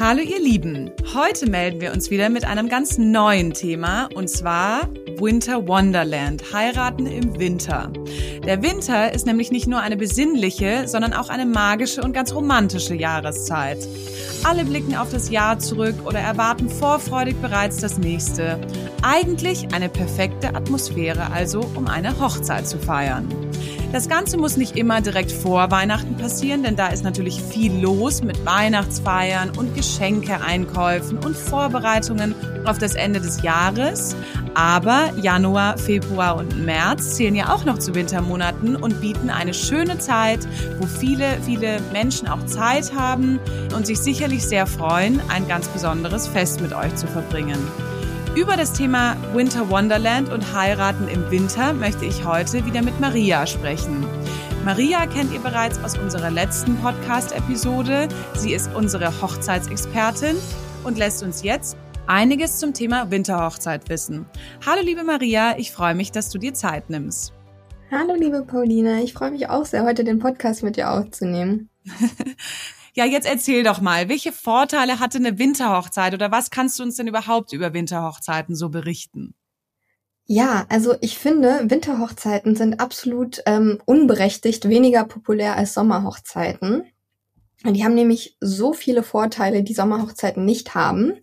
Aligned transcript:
Hallo 0.00 0.22
ihr 0.22 0.40
Lieben, 0.40 0.90
heute 1.14 1.48
melden 1.48 1.80
wir 1.80 1.92
uns 1.92 2.10
wieder 2.10 2.28
mit 2.28 2.44
einem 2.44 2.68
ganz 2.68 2.98
neuen 2.98 3.52
Thema 3.52 4.08
und 4.16 4.28
zwar 4.28 4.88
Winter 5.20 5.68
Wonderland, 5.68 6.52
heiraten 6.52 7.06
im 7.06 7.38
Winter. 7.38 7.92
Der 8.44 8.60
Winter 8.60 9.14
ist 9.14 9.24
nämlich 9.24 9.52
nicht 9.52 9.68
nur 9.68 9.78
eine 9.78 9.96
besinnliche, 9.96 10.88
sondern 10.88 11.12
auch 11.12 11.28
eine 11.28 11.46
magische 11.46 12.02
und 12.02 12.12
ganz 12.12 12.34
romantische 12.34 12.96
Jahreszeit. 12.96 13.86
Alle 14.42 14.64
blicken 14.64 14.96
auf 14.96 15.10
das 15.10 15.30
Jahr 15.30 15.60
zurück 15.60 15.94
oder 16.04 16.18
erwarten 16.18 16.68
vorfreudig 16.68 17.36
bereits 17.40 17.76
das 17.76 17.96
nächste. 17.96 18.60
Eigentlich 19.02 19.72
eine 19.72 19.88
perfekte 19.88 20.56
Atmosphäre 20.56 21.30
also, 21.30 21.60
um 21.76 21.86
eine 21.86 22.18
Hochzeit 22.18 22.66
zu 22.66 22.80
feiern. 22.80 23.28
Das 23.94 24.08
Ganze 24.08 24.38
muss 24.38 24.56
nicht 24.56 24.76
immer 24.76 25.00
direkt 25.00 25.30
vor 25.30 25.70
Weihnachten 25.70 26.16
passieren, 26.16 26.64
denn 26.64 26.74
da 26.74 26.88
ist 26.88 27.04
natürlich 27.04 27.40
viel 27.40 27.72
los 27.80 28.24
mit 28.24 28.44
Weihnachtsfeiern 28.44 29.50
und 29.56 29.76
Geschenke-Einkäufen 29.76 31.18
und 31.18 31.36
Vorbereitungen 31.36 32.34
auf 32.64 32.78
das 32.78 32.96
Ende 32.96 33.20
des 33.20 33.42
Jahres. 33.42 34.16
Aber 34.54 35.12
Januar, 35.22 35.78
Februar 35.78 36.34
und 36.34 36.64
März 36.64 37.14
zählen 37.14 37.36
ja 37.36 37.54
auch 37.54 37.64
noch 37.64 37.78
zu 37.78 37.94
Wintermonaten 37.94 38.74
und 38.74 39.00
bieten 39.00 39.30
eine 39.30 39.54
schöne 39.54 39.96
Zeit, 40.00 40.40
wo 40.80 40.86
viele, 40.88 41.38
viele 41.46 41.80
Menschen 41.92 42.26
auch 42.26 42.44
Zeit 42.46 42.96
haben 42.96 43.38
und 43.76 43.86
sich 43.86 44.00
sicherlich 44.00 44.44
sehr 44.44 44.66
freuen, 44.66 45.20
ein 45.28 45.46
ganz 45.46 45.68
besonderes 45.68 46.26
Fest 46.26 46.60
mit 46.60 46.72
euch 46.72 46.96
zu 46.96 47.06
verbringen. 47.06 47.58
Über 48.36 48.56
das 48.56 48.72
Thema 48.72 49.16
Winter 49.32 49.70
Wonderland 49.70 50.28
und 50.28 50.54
Heiraten 50.54 51.06
im 51.06 51.30
Winter 51.30 51.72
möchte 51.72 52.04
ich 52.04 52.24
heute 52.24 52.66
wieder 52.66 52.82
mit 52.82 52.98
Maria 52.98 53.46
sprechen. 53.46 54.04
Maria 54.64 55.06
kennt 55.06 55.32
ihr 55.32 55.38
bereits 55.38 55.78
aus 55.78 55.96
unserer 55.96 56.32
letzten 56.32 56.76
Podcast-Episode. 56.78 58.08
Sie 58.34 58.52
ist 58.52 58.74
unsere 58.74 59.22
Hochzeitsexpertin 59.22 60.34
und 60.82 60.98
lässt 60.98 61.22
uns 61.22 61.44
jetzt 61.44 61.76
einiges 62.08 62.58
zum 62.58 62.74
Thema 62.74 63.08
Winterhochzeit 63.12 63.88
wissen. 63.88 64.26
Hallo 64.66 64.82
liebe 64.82 65.04
Maria, 65.04 65.56
ich 65.56 65.70
freue 65.70 65.94
mich, 65.94 66.10
dass 66.10 66.28
du 66.28 66.38
dir 66.38 66.54
Zeit 66.54 66.90
nimmst. 66.90 67.32
Hallo 67.92 68.14
liebe 68.14 68.42
Pauline, 68.42 69.04
ich 69.04 69.12
freue 69.12 69.30
mich 69.30 69.48
auch 69.48 69.64
sehr, 69.64 69.84
heute 69.84 70.02
den 70.02 70.18
Podcast 70.18 70.64
mit 70.64 70.74
dir 70.74 70.90
aufzunehmen. 70.90 71.68
Ja, 72.96 73.04
jetzt 73.04 73.26
erzähl 73.26 73.64
doch 73.64 73.80
mal, 73.80 74.08
welche 74.08 74.32
Vorteile 74.32 75.00
hatte 75.00 75.18
eine 75.18 75.38
Winterhochzeit 75.38 76.14
oder 76.14 76.30
was 76.30 76.50
kannst 76.50 76.78
du 76.78 76.84
uns 76.84 76.96
denn 76.96 77.08
überhaupt 77.08 77.52
über 77.52 77.74
Winterhochzeiten 77.74 78.54
so 78.54 78.68
berichten? 78.68 79.34
Ja, 80.26 80.64
also 80.68 80.94
ich 81.00 81.18
finde, 81.18 81.64
Winterhochzeiten 81.68 82.56
sind 82.56 82.80
absolut 82.80 83.42
ähm, 83.46 83.82
unberechtigt 83.84 84.68
weniger 84.68 85.04
populär 85.04 85.56
als 85.56 85.74
Sommerhochzeiten. 85.74 86.84
Und 87.64 87.74
die 87.74 87.84
haben 87.84 87.94
nämlich 87.94 88.36
so 88.40 88.72
viele 88.72 89.02
Vorteile, 89.02 89.62
die 89.62 89.74
Sommerhochzeiten 89.74 90.44
nicht 90.44 90.74
haben. 90.74 91.14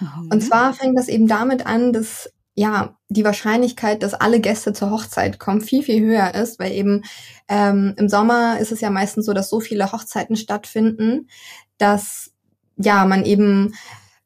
Mhm. 0.00 0.30
Und 0.30 0.40
zwar 0.42 0.74
fängt 0.74 0.98
das 0.98 1.08
eben 1.08 1.28
damit 1.28 1.64
an, 1.64 1.92
dass 1.92 2.32
ja, 2.60 2.94
die 3.08 3.24
Wahrscheinlichkeit, 3.24 4.02
dass 4.02 4.12
alle 4.12 4.38
Gäste 4.38 4.74
zur 4.74 4.90
Hochzeit 4.90 5.38
kommen, 5.38 5.62
viel, 5.62 5.82
viel 5.82 6.04
höher 6.04 6.34
ist, 6.34 6.58
weil 6.58 6.72
eben 6.72 7.04
ähm, 7.48 7.94
im 7.96 8.10
Sommer 8.10 8.58
ist 8.60 8.70
es 8.70 8.82
ja 8.82 8.90
meistens 8.90 9.24
so, 9.24 9.32
dass 9.32 9.48
so 9.48 9.60
viele 9.60 9.92
Hochzeiten 9.92 10.36
stattfinden, 10.36 11.30
dass 11.78 12.32
ja, 12.76 13.06
man 13.06 13.24
eben 13.24 13.72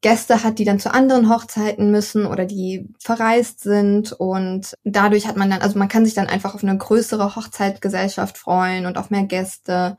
Gäste 0.00 0.42
hat, 0.42 0.58
die 0.58 0.64
dann 0.64 0.80
zu 0.80 0.92
anderen 0.92 1.30
Hochzeiten 1.30 1.92
müssen 1.92 2.27
oder 2.27 2.44
die 2.44 2.88
verreist 2.98 3.60
sind 3.60 4.10
und 4.10 4.74
dadurch 4.82 5.28
hat 5.28 5.36
man 5.36 5.48
dann, 5.48 5.62
also 5.62 5.78
man 5.78 5.88
kann 5.88 6.05
sich 6.05 6.14
dann 6.14 6.27
einfach 6.27 6.56
auf 6.56 6.64
eine 6.64 6.77
größere 6.77 7.36
Hochzeitgesellschaft 7.36 8.36
freuen 8.36 8.86
und 8.86 8.98
auf 8.98 9.10
mehr 9.10 9.27
Gäste 9.27 9.96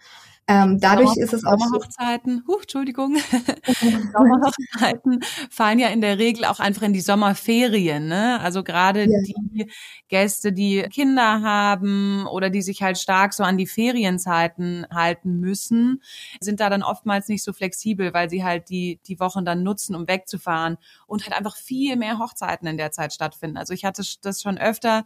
ähm, 0.48 0.80
dadurch 0.80 1.10
Sommer, 1.10 1.24
ist 1.24 1.34
es 1.34 1.44
auch 1.44 1.58
Sommerhochzeiten, 1.58 2.44
so, 2.46 2.54
huh, 2.54 2.60
Entschuldigung, 2.62 3.18
Sommerhochzeiten 4.14 5.20
fallen 5.50 5.80
ja 5.80 5.88
in 5.88 6.02
der 6.02 6.20
Regel 6.20 6.46
auch 6.46 6.60
einfach 6.60 6.84
in 6.84 6.94
die 6.94 7.02
Sommerferien. 7.02 8.08
Ne? 8.08 8.40
Also 8.42 8.64
gerade 8.64 9.06
ja. 9.06 9.20
die 9.24 9.72
Gäste, 10.08 10.54
die 10.54 10.84
Kinder 10.84 11.42
haben 11.42 12.28
oder 12.28 12.52
die 12.52 12.62
sich 12.62 12.84
halt 12.84 13.00
stark 13.00 13.34
so 13.34 13.44
an 13.44 13.58
die 13.58 13.66
Ferienzeiten 13.66 14.86
halten 14.94 15.40
müssen, 15.40 16.04
sind 16.40 16.60
da 16.60 16.70
dann 16.70 16.84
oftmals 16.84 17.28
nicht 17.28 17.44
so 17.44 17.52
flexibel, 17.52 18.14
weil 18.14 18.30
sie 18.30 18.44
halt 18.44 18.70
die 18.70 19.00
die 19.08 19.20
Wochen 19.20 19.46
dann 19.46 19.64
nutzen, 19.64 19.96
um 19.96 20.08
wegzufahren 20.08 20.78
und 21.08 21.24
halt 21.24 21.36
einfach 21.36 21.56
viel 21.56 21.96
mehr 21.96 22.20
Hochzeiten 22.20 22.68
in 22.68 22.78
der 22.78 22.92
Zeit 22.92 23.14
stattfinden. 23.14 23.58
Also 23.58 23.74
ich 23.74 23.84
hatte 23.84 24.04
das 24.22 24.42
schon 24.44 24.60
öfter 24.60 25.06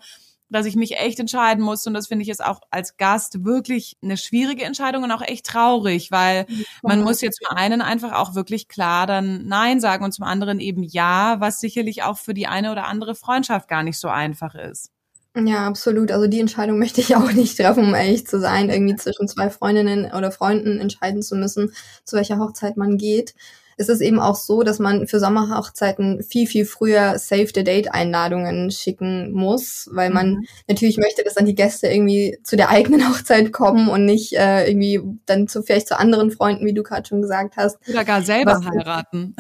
dass 0.49 0.65
ich 0.65 0.75
mich 0.75 0.97
echt 0.97 1.19
entscheiden 1.19 1.63
muss. 1.63 1.85
Und 1.87 1.93
das 1.93 2.07
finde 2.07 2.23
ich 2.23 2.27
jetzt 2.27 2.43
auch 2.43 2.61
als 2.71 2.97
Gast 2.97 3.45
wirklich 3.45 3.97
eine 4.01 4.17
schwierige 4.17 4.63
Entscheidung 4.65 5.03
und 5.03 5.11
auch 5.11 5.21
echt 5.21 5.45
traurig, 5.45 6.11
weil 6.11 6.45
man 6.83 7.03
muss 7.03 7.21
jetzt 7.21 7.39
zum 7.43 7.55
einen 7.55 7.81
einfach 7.81 8.13
auch 8.13 8.35
wirklich 8.35 8.67
klar 8.67 9.07
dann 9.07 9.47
Nein 9.47 9.79
sagen 9.79 10.03
und 10.03 10.11
zum 10.11 10.25
anderen 10.25 10.59
eben 10.59 10.83
Ja, 10.83 11.39
was 11.39 11.59
sicherlich 11.59 12.03
auch 12.03 12.17
für 12.17 12.33
die 12.33 12.47
eine 12.47 12.71
oder 12.71 12.87
andere 12.87 13.15
Freundschaft 13.15 13.67
gar 13.67 13.83
nicht 13.83 13.99
so 13.99 14.07
einfach 14.07 14.55
ist. 14.55 14.91
Ja, 15.35 15.67
absolut. 15.67 16.11
Also 16.11 16.27
die 16.27 16.39
Entscheidung 16.39 16.79
möchte 16.79 17.01
ich 17.01 17.15
auch 17.15 17.31
nicht 17.31 17.57
treffen, 17.57 17.85
um 17.85 17.93
ehrlich 17.93 18.25
zu 18.27 18.39
sein, 18.39 18.69
irgendwie 18.69 18.95
zwischen 18.95 19.27
zwei 19.27 19.49
Freundinnen 19.49 20.11
oder 20.11 20.31
Freunden 20.31 20.79
entscheiden 20.79 21.21
zu 21.21 21.35
müssen, 21.35 21.73
zu 22.03 22.15
welcher 22.15 22.39
Hochzeit 22.39 22.77
man 22.77 22.97
geht 22.97 23.35
ist 23.79 23.89
es 23.89 24.01
eben 24.01 24.19
auch 24.19 24.35
so, 24.35 24.61
dass 24.61 24.77
man 24.77 25.07
für 25.07 25.21
Sommerhochzeiten 25.21 26.21
viel, 26.21 26.47
viel 26.47 26.65
früher 26.65 27.17
Save 27.17 27.47
the 27.55 27.63
Date 27.63 27.93
Einladungen 27.93 28.71
schicken 28.71 29.31
muss, 29.31 29.89
weil 29.93 30.09
man 30.09 30.31
mhm. 30.31 30.45
natürlich 30.67 30.97
möchte, 30.97 31.23
dass 31.23 31.35
dann 31.35 31.45
die 31.45 31.55
Gäste 31.55 31.87
irgendwie 31.87 32.37
zu 32.43 32.57
der 32.57 32.69
eigenen 32.69 33.07
Hochzeit 33.09 33.53
kommen 33.53 33.87
und 33.87 34.03
nicht 34.03 34.33
äh, 34.33 34.67
irgendwie 34.67 35.01
dann 35.25 35.47
zu 35.47 35.63
vielleicht 35.63 35.87
zu 35.87 35.97
anderen 35.97 36.29
Freunden, 36.29 36.65
wie 36.65 36.73
du 36.73 36.83
gerade 36.83 37.07
schon 37.07 37.21
gesagt 37.21 37.55
hast. 37.55 37.77
Oder 37.87 38.03
gar 38.03 38.21
selber 38.21 38.55
Was, 38.55 38.65
heiraten. 38.65 39.35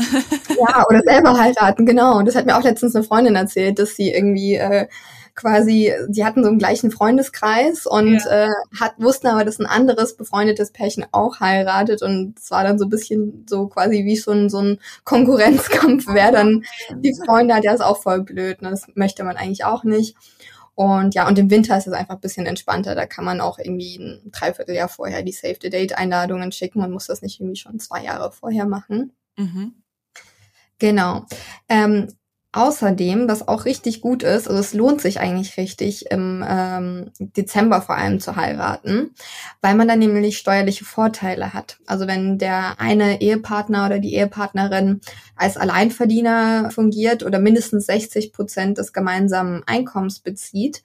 Ja, 0.57 0.85
oder 0.89 1.01
selber 1.05 1.37
heiraten, 1.37 1.85
genau. 1.85 2.17
Und 2.17 2.25
das 2.25 2.35
hat 2.35 2.45
mir 2.45 2.57
auch 2.57 2.63
letztens 2.63 2.95
eine 2.95 3.03
Freundin 3.03 3.35
erzählt, 3.35 3.77
dass 3.77 3.95
sie 3.95 4.09
irgendwie 4.09 4.55
äh, 4.55 4.87
quasi, 5.35 5.93
die 6.07 6.25
hatten 6.25 6.43
so 6.43 6.49
einen 6.49 6.59
gleichen 6.59 6.91
Freundeskreis 6.91 7.85
und 7.85 8.19
ja. 8.25 8.45
äh, 8.45 8.49
hat, 8.79 8.93
wussten 8.97 9.27
aber, 9.27 9.45
dass 9.45 9.59
ein 9.59 9.65
anderes 9.65 10.15
befreundetes 10.17 10.71
Pärchen 10.71 11.05
auch 11.11 11.39
heiratet 11.39 12.01
und 12.01 12.37
es 12.37 12.51
war 12.51 12.63
dann 12.63 12.79
so 12.79 12.85
ein 12.85 12.89
bisschen 12.89 13.45
so 13.49 13.67
quasi 13.67 14.05
wie 14.05 14.15
so 14.15 14.31
ein, 14.31 14.49
so 14.49 14.59
ein 14.59 14.79
Konkurrenzkampf, 15.03 16.05
wer 16.07 16.31
dann 16.31 16.63
die 16.95 17.15
Freunde 17.25 17.55
hat, 17.55 17.63
der 17.63 17.73
ist 17.73 17.81
auch 17.81 18.01
voll 18.01 18.23
blöd, 18.23 18.61
ne? 18.61 18.69
das 18.69 18.87
möchte 18.95 19.23
man 19.23 19.37
eigentlich 19.37 19.65
auch 19.65 19.83
nicht. 19.83 20.15
Und 20.79 21.13
ja, 21.13 21.27
und 21.27 21.37
im 21.37 21.49
Winter 21.49 21.77
ist 21.77 21.87
es 21.87 21.93
einfach 21.93 22.15
ein 22.15 22.21
bisschen 22.21 22.45
entspannter. 22.45 22.95
Da 22.95 23.05
kann 23.05 23.25
man 23.25 23.41
auch 23.41 23.59
irgendwie 23.59 23.97
ein 23.97 24.31
Dreivierteljahr 24.31 24.87
vorher 24.87 25.23
die 25.23 25.33
Save 25.33 25.57
the 25.61 25.69
Date 25.69 25.97
Einladungen 25.97 26.53
schicken. 26.53 26.79
Man 26.79 26.91
muss 26.91 27.07
das 27.07 27.21
nicht 27.21 27.41
irgendwie 27.41 27.59
schon 27.59 27.79
zwei 27.79 28.01
Jahre 28.01 28.31
vorher 28.31 28.65
machen. 28.65 29.11
Mhm. 29.35 29.73
Genau. 30.77 31.25
Ähm, 31.67 32.07
Außerdem, 32.51 33.27
was 33.29 33.47
auch 33.47 33.65
richtig 33.65 34.01
gut 34.01 34.23
ist, 34.23 34.47
also 34.47 34.59
es 34.59 34.73
lohnt 34.73 35.01
sich 35.01 35.19
eigentlich 35.19 35.55
richtig 35.57 36.09
im 36.09 36.43
ähm, 36.47 37.11
Dezember 37.19 37.79
vor 37.79 37.95
allem 37.95 38.19
zu 38.19 38.35
heiraten, 38.35 39.13
weil 39.61 39.75
man 39.75 39.87
dann 39.87 39.99
nämlich 39.99 40.39
steuerliche 40.39 40.83
Vorteile 40.83 41.53
hat. 41.53 41.77
Also 41.85 42.07
wenn 42.07 42.39
der 42.39 42.79
eine 42.81 43.21
Ehepartner 43.21 43.85
oder 43.85 43.99
die 43.99 44.15
Ehepartnerin 44.15 45.01
als 45.35 45.57
Alleinverdiener 45.57 46.71
fungiert 46.71 47.21
oder 47.21 47.37
mindestens 47.37 47.85
60 47.85 48.33
Prozent 48.33 48.79
des 48.79 48.93
gemeinsamen 48.93 49.61
Einkommens 49.67 50.19
bezieht, 50.19 50.81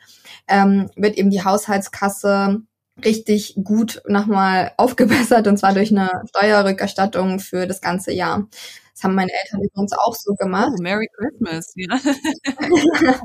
ähm, 0.49 0.91
wird 0.97 1.17
eben 1.17 1.31
die 1.31 1.45
Haushaltskasse 1.45 2.61
richtig 3.03 3.57
gut 3.65 4.03
nochmal 4.07 4.73
aufgebessert 4.77 5.47
und 5.47 5.57
zwar 5.57 5.73
durch 5.73 5.91
eine 5.91 6.11
Steuerrückerstattung 6.29 7.41
für 7.41 7.67
das 7.67 7.81
ganze 7.81 8.13
Jahr. 8.13 8.49
Das 8.95 9.03
haben 9.03 9.17
meine 9.17 9.33
Eltern 9.33 9.63
übrigens 9.63 9.93
auch 9.93 10.15
so 10.15 10.35
gemacht. 10.35 10.73
Oh, 10.79 10.83
Merry 10.83 11.09
Christmas, 11.17 11.73
ja. 11.75 11.99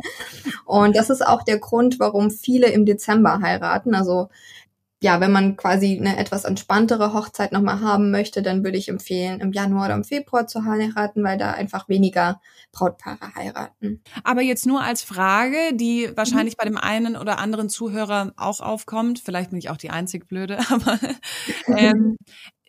und 0.65 0.95
das 0.95 1.11
ist 1.11 1.25
auch 1.25 1.43
der 1.43 1.59
Grund, 1.59 1.99
warum 1.99 2.31
viele 2.31 2.67
im 2.67 2.85
Dezember 2.85 3.39
heiraten. 3.41 3.93
Also 3.93 4.29
ja, 5.01 5.21
wenn 5.21 5.31
man 5.31 5.55
quasi 5.55 5.97
eine 5.97 6.17
etwas 6.17 6.43
entspanntere 6.43 7.13
Hochzeit 7.13 7.53
nochmal 7.53 7.79
haben 7.79 8.11
möchte, 8.11 8.41
dann 8.41 8.65
würde 8.65 8.77
ich 8.77 8.89
empfehlen, 8.89 9.39
im 9.39 9.53
Januar 9.53 9.85
oder 9.85 9.95
im 9.95 10.03
Februar 10.03 10.45
zu 10.45 10.65
heiraten, 10.65 11.23
weil 11.23 11.37
da 11.37 11.51
einfach 11.51 11.87
weniger 11.87 12.41
Brautpaare 12.73 13.33
heiraten. 13.33 14.03
Aber 14.25 14.41
jetzt 14.41 14.65
nur 14.65 14.81
als 14.83 15.01
Frage, 15.01 15.73
die 15.73 16.09
wahrscheinlich 16.15 16.55
mhm. 16.55 16.57
bei 16.57 16.65
dem 16.65 16.77
einen 16.77 17.15
oder 17.15 17.39
anderen 17.39 17.69
Zuhörer 17.69 18.33
auch 18.35 18.59
aufkommt. 18.59 19.19
Vielleicht 19.19 19.51
bin 19.51 19.59
ich 19.59 19.69
auch 19.69 19.77
die 19.77 19.89
einzig 19.89 20.27
Blöde, 20.27 20.59
aber 20.69 20.99
ähm, 21.67 22.17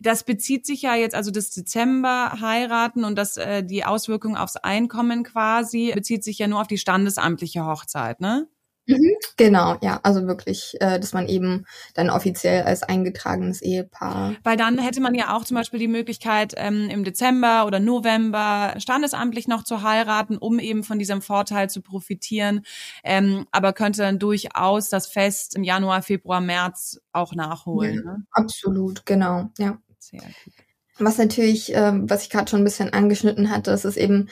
das 0.01 0.23
bezieht 0.23 0.65
sich 0.65 0.81
ja 0.81 0.95
jetzt, 0.95 1.15
also 1.15 1.31
das 1.31 1.51
Dezember 1.51 2.39
heiraten 2.41 3.03
und 3.03 3.15
das 3.17 3.37
äh, 3.37 3.63
die 3.63 3.85
Auswirkungen 3.85 4.35
aufs 4.35 4.57
Einkommen 4.57 5.23
quasi 5.23 5.91
bezieht 5.93 6.23
sich 6.23 6.39
ja 6.39 6.47
nur 6.47 6.61
auf 6.61 6.67
die 6.67 6.77
standesamtliche 6.77 7.65
Hochzeit, 7.65 8.19
ne? 8.19 8.47
Mhm, 8.87 9.15
genau, 9.37 9.77
ja, 9.81 9.99
also 10.01 10.25
wirklich, 10.25 10.75
äh, 10.79 10.99
dass 10.99 11.13
man 11.13 11.27
eben 11.27 11.65
dann 11.93 12.09
offiziell 12.09 12.63
als 12.63 12.81
eingetragenes 12.81 13.61
Ehepaar. 13.61 14.33
Weil 14.43 14.57
dann 14.57 14.79
hätte 14.79 15.01
man 15.01 15.13
ja 15.13 15.35
auch 15.35 15.45
zum 15.45 15.55
Beispiel 15.55 15.79
die 15.79 15.87
Möglichkeit, 15.87 16.55
ähm, 16.57 16.89
im 16.89 17.03
Dezember 17.03 17.67
oder 17.67 17.79
November 17.79 18.73
standesamtlich 18.79 19.47
noch 19.47 19.63
zu 19.63 19.83
heiraten, 19.83 20.37
um 20.37 20.57
eben 20.57 20.83
von 20.83 20.97
diesem 20.97 21.21
Vorteil 21.21 21.69
zu 21.69 21.81
profitieren, 21.81 22.63
ähm, 23.03 23.45
aber 23.51 23.73
könnte 23.73 24.01
dann 24.01 24.17
durchaus 24.17 24.89
das 24.89 25.05
Fest 25.05 25.55
im 25.55 25.63
Januar, 25.63 26.01
Februar, 26.01 26.41
März 26.41 26.99
auch 27.13 27.35
nachholen. 27.35 28.01
Ja, 28.03 28.11
ne? 28.11 28.25
Absolut, 28.31 29.05
genau, 29.05 29.49
ja. 29.59 29.77
Sehr 30.11 30.21
gut. 30.21 30.53
Was 30.99 31.17
natürlich, 31.17 31.71
ähm, 31.73 32.09
was 32.09 32.23
ich 32.23 32.29
gerade 32.29 32.49
schon 32.49 32.61
ein 32.61 32.65
bisschen 32.65 32.93
angeschnitten 32.93 33.49
hatte, 33.49 33.71
ist 33.71 33.85
es 33.85 33.97
eben 33.97 34.27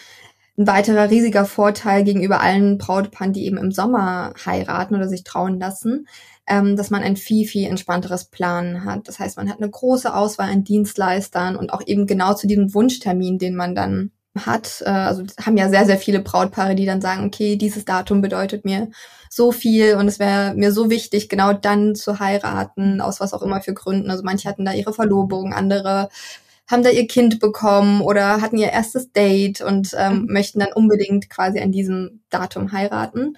ein 0.58 0.68
weiterer 0.68 1.10
riesiger 1.10 1.46
Vorteil 1.46 2.04
gegenüber 2.04 2.42
allen 2.42 2.78
Brautpaaren, 2.78 3.34
die 3.34 3.46
eben 3.46 3.58
im 3.58 3.72
Sommer 3.72 4.34
heiraten 4.46 4.96
oder 4.96 5.08
sich 5.08 5.24
trauen 5.24 5.58
lassen, 5.58 6.08
ähm, 6.48 6.76
dass 6.76 6.90
man 6.90 7.02
ein 7.02 7.16
viel, 7.16 7.48
viel 7.48 7.68
entspannteres 7.68 8.26
Planen 8.26 8.84
hat. 8.84 9.08
Das 9.08 9.20
heißt, 9.20 9.38
man 9.38 9.50
hat 9.50 9.62
eine 9.62 9.70
große 9.70 10.14
Auswahl 10.14 10.50
an 10.50 10.66
Dienstleistern 10.66 11.56
und 11.56 11.72
auch 11.72 11.82
eben 11.86 12.08
genau 12.08 12.34
zu 12.34 12.46
diesem 12.46 12.74
Wunschtermin, 12.74 13.38
den 13.40 13.56
man 13.56 13.74
dann 13.74 14.12
hat. 14.46 14.82
Äh, 14.86 14.90
also 14.90 15.24
haben 15.44 15.58
ja 15.58 15.70
sehr, 15.70 15.86
sehr 15.86 15.98
viele 15.98 16.20
Brautpaare, 16.20 16.76
die 16.76 16.86
dann 16.86 17.02
sagen, 17.02 17.26
okay, 17.26 17.56
dieses 17.56 17.86
Datum 17.86 18.22
bedeutet 18.22 18.66
mir 18.66 18.90
so 19.30 19.52
viel 19.52 19.96
und 19.96 20.08
es 20.08 20.20
wäre 20.20 20.56
mir 20.56 20.72
so 20.72 20.90
wichtig, 20.90 21.30
genau 21.30 21.54
dann 21.54 21.96
zu 21.96 22.20
heiraten, 22.20 23.00
aus 23.00 23.20
was 23.20 23.34
auch 23.34 23.44
immer 23.44 23.62
für 23.62 23.74
Gründen. 23.74 24.10
Also 24.10 24.24
manche 24.24 24.50
hatten 24.50 24.66
da 24.66 24.74
ihre 24.74 24.94
Verlobung, 24.94 25.54
andere 25.54 26.10
haben 26.70 26.84
da 26.84 26.90
ihr 26.90 27.08
Kind 27.08 27.40
bekommen 27.40 28.02
oder 28.02 28.42
hatten 28.42 28.58
ihr 28.58 28.70
erstes 28.70 29.12
Date 29.12 29.62
und 29.62 29.96
ähm, 29.98 30.22
mhm. 30.22 30.34
möchten 30.34 30.60
dann 30.60 30.74
unbedingt 30.74 31.30
quasi 31.30 31.60
an 31.60 31.72
diesem 31.72 32.22
Datum 32.30 32.72
heiraten. 32.72 33.36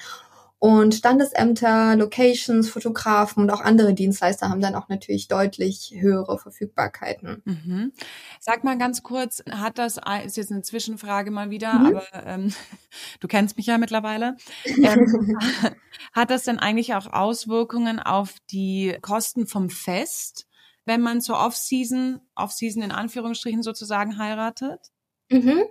Und 0.63 0.93
Standesämter, 0.93 1.95
Locations, 1.95 2.69
Fotografen 2.69 3.41
und 3.41 3.49
auch 3.49 3.61
andere 3.61 3.95
Dienstleister 3.95 4.47
haben 4.47 4.61
dann 4.61 4.75
auch 4.75 4.89
natürlich 4.89 5.27
deutlich 5.27 5.91
höhere 5.97 6.37
Verfügbarkeiten. 6.37 7.41
Mhm. 7.45 7.93
Sag 8.39 8.63
mal 8.63 8.77
ganz 8.77 9.01
kurz, 9.01 9.41
hat 9.49 9.79
das, 9.79 9.99
ist 10.23 10.37
jetzt 10.37 10.51
eine 10.51 10.61
Zwischenfrage 10.61 11.31
mal 11.31 11.49
wieder, 11.49 11.73
mhm. 11.73 11.85
aber 11.87 12.05
ähm, 12.27 12.53
du 13.19 13.27
kennst 13.27 13.57
mich 13.57 13.65
ja 13.65 13.79
mittlerweile. 13.79 14.37
Ähm, 14.65 15.35
hat 16.13 16.29
das 16.29 16.43
denn 16.43 16.59
eigentlich 16.59 16.93
auch 16.93 17.11
Auswirkungen 17.11 17.99
auf 17.99 18.35
die 18.51 18.95
Kosten 19.01 19.47
vom 19.47 19.71
Fest, 19.71 20.45
wenn 20.85 21.01
man 21.01 21.21
zur 21.21 21.39
Off-Season, 21.39 22.21
Off-Season 22.35 22.83
in 22.83 22.91
Anführungsstrichen 22.91 23.63
sozusagen 23.63 24.19
heiratet? 24.19 24.91
Mhm. 25.31 25.63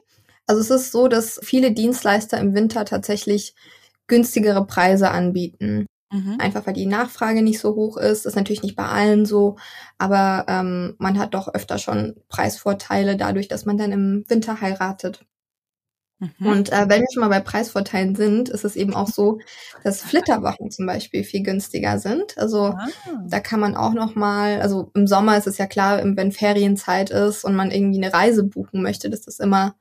Also 0.48 0.62
es 0.62 0.70
ist 0.70 0.90
so, 0.90 1.06
dass 1.06 1.38
viele 1.44 1.70
Dienstleister 1.70 2.38
im 2.38 2.54
Winter 2.56 2.84
tatsächlich 2.84 3.54
günstigere 4.10 4.66
Preise 4.66 5.10
anbieten. 5.10 5.86
Mhm. 6.12 6.36
Einfach 6.40 6.66
weil 6.66 6.74
die 6.74 6.86
Nachfrage 6.86 7.40
nicht 7.40 7.60
so 7.60 7.76
hoch 7.76 7.96
ist. 7.96 8.26
Das 8.26 8.32
ist 8.32 8.36
natürlich 8.36 8.62
nicht 8.62 8.76
bei 8.76 8.86
allen 8.86 9.24
so, 9.24 9.56
aber 9.96 10.44
ähm, 10.48 10.96
man 10.98 11.18
hat 11.18 11.34
doch 11.34 11.48
öfter 11.48 11.78
schon 11.78 12.16
Preisvorteile 12.28 13.16
dadurch, 13.16 13.48
dass 13.48 13.64
man 13.64 13.78
dann 13.78 13.92
im 13.92 14.24
Winter 14.28 14.60
heiratet. 14.60 15.24
Mhm. 16.18 16.46
Und 16.46 16.72
äh, 16.72 16.88
wenn 16.88 17.02
wir 17.02 17.06
schon 17.12 17.20
mal 17.20 17.28
bei 17.28 17.40
Preisvorteilen 17.40 18.16
sind, 18.16 18.48
ist 18.48 18.64
es 18.64 18.74
eben 18.74 18.94
auch 18.94 19.06
so, 19.06 19.38
dass 19.84 20.02
Flitterwochen 20.02 20.72
zum 20.72 20.84
Beispiel 20.86 21.22
viel 21.22 21.44
günstiger 21.44 22.00
sind. 22.00 22.36
Also 22.36 22.74
ah. 22.76 22.88
da 23.26 23.38
kann 23.38 23.60
man 23.60 23.76
auch 23.76 23.94
noch 23.94 24.16
mal, 24.16 24.60
also 24.60 24.90
im 24.94 25.06
Sommer 25.06 25.38
ist 25.38 25.46
es 25.46 25.58
ja 25.58 25.66
klar, 25.66 26.02
wenn 26.02 26.32
Ferienzeit 26.32 27.10
ist 27.10 27.44
und 27.44 27.54
man 27.54 27.70
irgendwie 27.70 28.02
eine 28.02 28.12
Reise 28.12 28.42
buchen 28.42 28.82
möchte, 28.82 29.10
dass 29.10 29.22
das 29.22 29.38
immer 29.38 29.76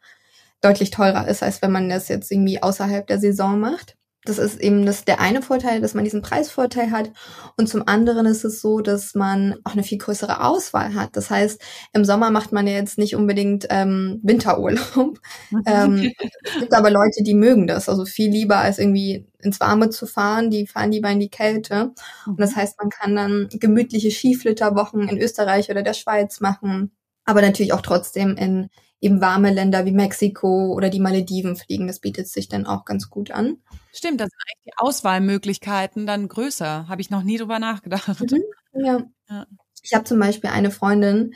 deutlich 0.61 0.91
teurer 0.91 1.27
ist, 1.27 1.41
als 1.41 1.61
wenn 1.61 1.71
man 1.71 1.89
das 1.89 2.07
jetzt 2.07 2.31
irgendwie 2.31 2.61
außerhalb 2.61 3.07
der 3.07 3.19
Saison 3.19 3.59
macht. 3.59 3.95
Das 4.25 4.37
ist 4.37 4.59
eben 4.59 4.85
das, 4.85 5.05
der 5.05 5.21
eine 5.21 5.41
Vorteil, 5.41 5.79
dass 5.79 5.93
man 5.93 6.03
diesen 6.03 6.21
Preisvorteil 6.21 6.91
hat. 6.91 7.11
Und 7.55 7.69
zum 7.69 7.87
anderen 7.87 8.25
ist 8.25 8.43
es 8.43 8.59
so, 8.59 8.81
dass 8.81 9.15
man 9.15 9.55
auch 9.63 9.71
eine 9.71 9.83
viel 9.83 9.97
größere 9.97 10.43
Auswahl 10.43 10.93
hat. 10.93 11.15
Das 11.15 11.29
heißt, 11.29 11.61
im 11.93 12.03
Sommer 12.03 12.29
macht 12.29 12.51
man 12.51 12.67
ja 12.67 12.73
jetzt 12.73 12.97
nicht 12.97 13.15
unbedingt 13.15 13.67
ähm, 13.69 14.19
Winterurlaub. 14.21 15.19
ähm, 15.65 16.11
es 16.43 16.59
gibt 16.59 16.73
aber 16.73 16.91
Leute, 16.91 17.23
die 17.23 17.33
mögen 17.33 17.65
das. 17.65 17.87
Also 17.87 18.03
viel 18.03 18.29
lieber 18.29 18.57
als 18.57 18.77
irgendwie 18.77 19.25
ins 19.39 19.61
Warme 19.61 19.89
zu 19.89 20.05
fahren. 20.05 20.49
Die 20.49 20.67
fahren 20.67 20.91
lieber 20.91 21.09
in 21.09 21.21
die 21.21 21.29
Kälte. 21.29 21.93
Und 22.25 22.41
das 22.41 22.51
mhm. 22.51 22.55
heißt, 22.57 22.77
man 22.77 22.89
kann 22.89 23.15
dann 23.15 23.47
gemütliche 23.51 24.11
Skiflitterwochen 24.11 25.07
in 25.07 25.17
Österreich 25.17 25.71
oder 25.71 25.81
der 25.81 25.93
Schweiz 25.93 26.41
machen. 26.41 26.91
Aber 27.23 27.41
natürlich 27.41 27.71
auch 27.71 27.81
trotzdem 27.81 28.35
in 28.35 28.69
eben 29.01 29.21
warme 29.21 29.51
Länder 29.51 29.85
wie 29.85 29.91
Mexiko 29.91 30.73
oder 30.73 30.89
die 30.89 30.99
Malediven 30.99 31.55
fliegen. 31.55 31.87
Das 31.87 31.99
bietet 31.99 32.27
sich 32.27 32.49
dann 32.49 32.65
auch 32.65 32.85
ganz 32.85 33.09
gut 33.09 33.31
an. 33.31 33.57
Stimmt, 33.93 34.19
da 34.19 34.25
sind 34.25 34.37
eigentlich 34.47 34.65
die 34.65 34.77
Auswahlmöglichkeiten 34.77 36.05
dann 36.05 36.27
größer. 36.27 36.87
Habe 36.87 37.01
ich 37.01 37.09
noch 37.09 37.23
nie 37.23 37.37
drüber 37.37 37.59
nachgedacht. 37.59 38.19
Mhm, 38.19 38.43
ja. 38.73 39.03
ja. 39.29 39.45
Ich 39.81 39.93
habe 39.93 40.03
zum 40.03 40.19
Beispiel 40.19 40.49
eine 40.49 40.71
Freundin, 40.71 41.33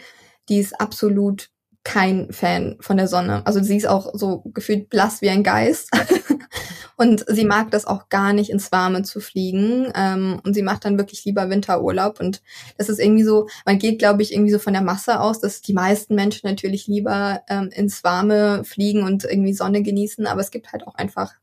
die 0.50 0.58
ist 0.60 0.80
absolut 0.80 1.50
kein 1.84 2.32
Fan 2.32 2.78
von 2.80 2.98
der 2.98 3.08
Sonne. 3.08 3.46
Also 3.46 3.62
sie 3.62 3.78
ist 3.78 3.88
auch 3.88 4.12
so 4.14 4.42
gefühlt 4.54 4.90
blass 4.90 5.22
wie 5.22 5.30
ein 5.30 5.44
Geist. 5.44 5.90
und 6.98 7.26
sie 7.28 7.46
mag 7.46 7.72
das 7.72 7.86
auch 7.86 8.10
gar 8.10 8.34
nicht 8.34 8.50
ins 8.50 8.72
Warme 8.72 9.04
zu 9.04 9.20
fliegen. 9.20 9.92
Ähm, 9.96 10.40
und 10.44 10.54
sie 10.54 10.62
macht 10.62 10.86
dann 10.86 10.98
wirklich 10.98 11.26
lieber 11.26 11.50
Winterurlaub. 11.50 12.20
Und 12.20 12.42
das 12.78 12.90
ist 12.90 13.00
irgendwie 13.00 13.24
so, 13.24 13.48
man 13.66 13.80
geht, 13.80 14.00
glaube 14.00 14.22
ich, 14.22 14.34
irgendwie 14.34 14.52
so 14.52 14.60
von 14.60 14.74
der 14.74 14.82
Masse 14.82 15.20
aus, 15.20 15.40
dass 15.40 15.62
die 15.62 15.74
meisten 15.74 16.16
Menschen 16.16 16.48
natürlich 16.48 16.88
lieber 16.88 17.42
ähm, 17.50 17.70
ins 17.74 18.04
Warme 18.04 18.64
fliegen 18.64 19.04
und 19.04 19.24
irgendwie 19.24 19.54
Sonne 19.54 19.82
genießen. 19.82 20.28
Aber 20.28 20.42
es 20.42 20.52
gibt 20.52 20.72
halt 20.72 20.88
auch 20.88 20.96
einfach 20.96 21.34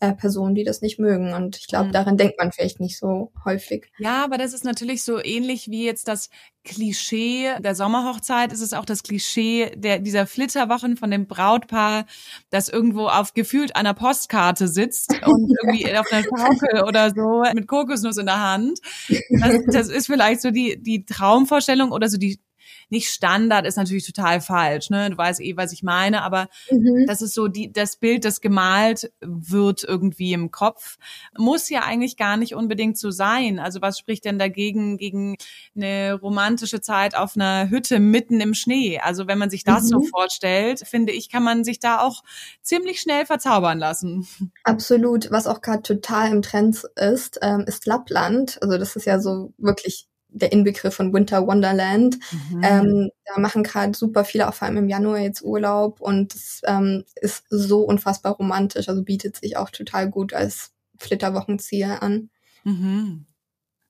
äh, 0.00 0.14
Personen, 0.14 0.54
die 0.54 0.64
das 0.64 0.80
nicht 0.80 0.98
mögen. 0.98 1.34
Und 1.34 1.58
ich 1.58 1.66
glaube, 1.66 1.88
mhm. 1.88 1.92
daran 1.92 2.16
denkt 2.16 2.38
man 2.38 2.52
vielleicht 2.52 2.80
nicht 2.80 2.98
so 2.98 3.32
häufig. 3.44 3.92
Ja, 3.98 4.24
aber 4.24 4.38
das 4.38 4.54
ist 4.54 4.64
natürlich 4.64 5.02
so 5.02 5.22
ähnlich 5.22 5.68
wie 5.68 5.84
jetzt 5.84 6.08
das 6.08 6.30
Klischee 6.64 7.50
der 7.60 7.74
Sommerhochzeit. 7.74 8.52
Es 8.52 8.60
ist 8.60 8.74
auch 8.74 8.84
das 8.84 9.02
Klischee 9.02 9.72
der, 9.76 9.98
dieser 9.98 10.26
Flitterwochen 10.26 10.96
von 10.96 11.10
dem 11.10 11.26
Brautpaar, 11.26 12.06
das 12.50 12.68
irgendwo 12.68 13.08
auf 13.08 13.34
gefühlt 13.34 13.76
einer 13.76 13.94
Postkarte 13.94 14.68
sitzt 14.68 15.10
und 15.26 15.54
irgendwie 15.62 15.86
auf 15.96 16.10
einer 16.10 16.24
Schaukel 16.24 16.82
oder 16.84 17.10
so 17.10 17.44
mit 17.54 17.66
Kokosnuss 17.66 18.16
in 18.16 18.26
der 18.26 18.40
Hand. 18.40 18.80
Das, 19.08 19.58
das 19.66 19.88
ist 19.88 20.06
vielleicht 20.06 20.40
so 20.40 20.50
die, 20.50 20.82
die 20.82 21.04
Traumvorstellung 21.04 21.92
oder 21.92 22.08
so 22.08 22.16
die 22.16 22.40
nicht 22.90 23.08
Standard 23.08 23.66
ist 23.66 23.76
natürlich 23.76 24.06
total 24.06 24.40
falsch, 24.40 24.90
ne? 24.90 25.10
Du 25.10 25.16
weißt 25.16 25.40
eh, 25.40 25.56
was 25.56 25.72
ich 25.72 25.82
meine, 25.82 26.22
aber 26.22 26.48
mhm. 26.70 27.04
das 27.06 27.22
ist 27.22 27.34
so 27.34 27.48
die, 27.48 27.72
das 27.72 27.96
Bild, 27.96 28.24
das 28.24 28.40
gemalt 28.40 29.12
wird 29.20 29.84
irgendwie 29.84 30.32
im 30.32 30.50
Kopf, 30.50 30.98
muss 31.36 31.70
ja 31.70 31.82
eigentlich 31.82 32.16
gar 32.16 32.36
nicht 32.36 32.54
unbedingt 32.54 32.98
so 32.98 33.10
sein. 33.10 33.58
Also 33.58 33.80
was 33.80 33.98
spricht 33.98 34.24
denn 34.24 34.38
dagegen, 34.38 34.98
gegen 34.98 35.36
eine 35.74 36.14
romantische 36.14 36.80
Zeit 36.80 37.16
auf 37.16 37.36
einer 37.36 37.70
Hütte 37.70 38.00
mitten 38.00 38.40
im 38.40 38.54
Schnee? 38.54 38.98
Also 38.98 39.26
wenn 39.26 39.38
man 39.38 39.50
sich 39.50 39.64
das 39.64 39.84
mhm. 39.84 39.88
so 39.88 40.02
vorstellt, 40.02 40.80
finde 40.86 41.12
ich, 41.12 41.30
kann 41.30 41.42
man 41.42 41.64
sich 41.64 41.78
da 41.78 42.00
auch 42.00 42.22
ziemlich 42.62 43.00
schnell 43.00 43.26
verzaubern 43.26 43.78
lassen. 43.78 44.26
Absolut. 44.64 45.30
Was 45.30 45.46
auch 45.46 45.60
gerade 45.60 45.82
total 45.82 46.30
im 46.30 46.42
Trend 46.42 46.84
ist, 46.96 47.38
ähm, 47.42 47.64
ist 47.66 47.86
Lappland. 47.86 48.58
Also 48.62 48.78
das 48.78 48.96
ist 48.96 49.06
ja 49.06 49.20
so 49.20 49.52
wirklich 49.58 50.09
der 50.32 50.52
Inbegriff 50.52 50.94
von 50.94 51.12
Winter 51.12 51.46
Wonderland. 51.46 52.18
Mhm. 52.32 52.62
Ähm, 52.62 53.10
da 53.24 53.40
machen 53.40 53.62
gerade 53.62 53.96
super 53.96 54.24
viele, 54.24 54.48
auch 54.48 54.54
vor 54.54 54.66
allem 54.66 54.78
im 54.78 54.88
Januar 54.88 55.18
jetzt 55.18 55.42
Urlaub 55.42 56.00
und 56.00 56.34
es 56.34 56.62
ähm, 56.66 57.04
ist 57.16 57.44
so 57.48 57.82
unfassbar 57.82 58.32
romantisch, 58.32 58.88
also 58.88 59.02
bietet 59.02 59.36
sich 59.36 59.56
auch 59.56 59.70
total 59.70 60.10
gut 60.10 60.32
als 60.32 60.72
Flitterwochenziel 60.98 61.96
an. 62.00 62.30
Mhm. 62.64 63.26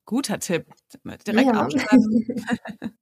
Guter 0.05 0.39
Tipp. 0.39 0.65
Direkt 1.27 1.53
ja. 1.53 1.65
aufschreiben. 1.65 2.45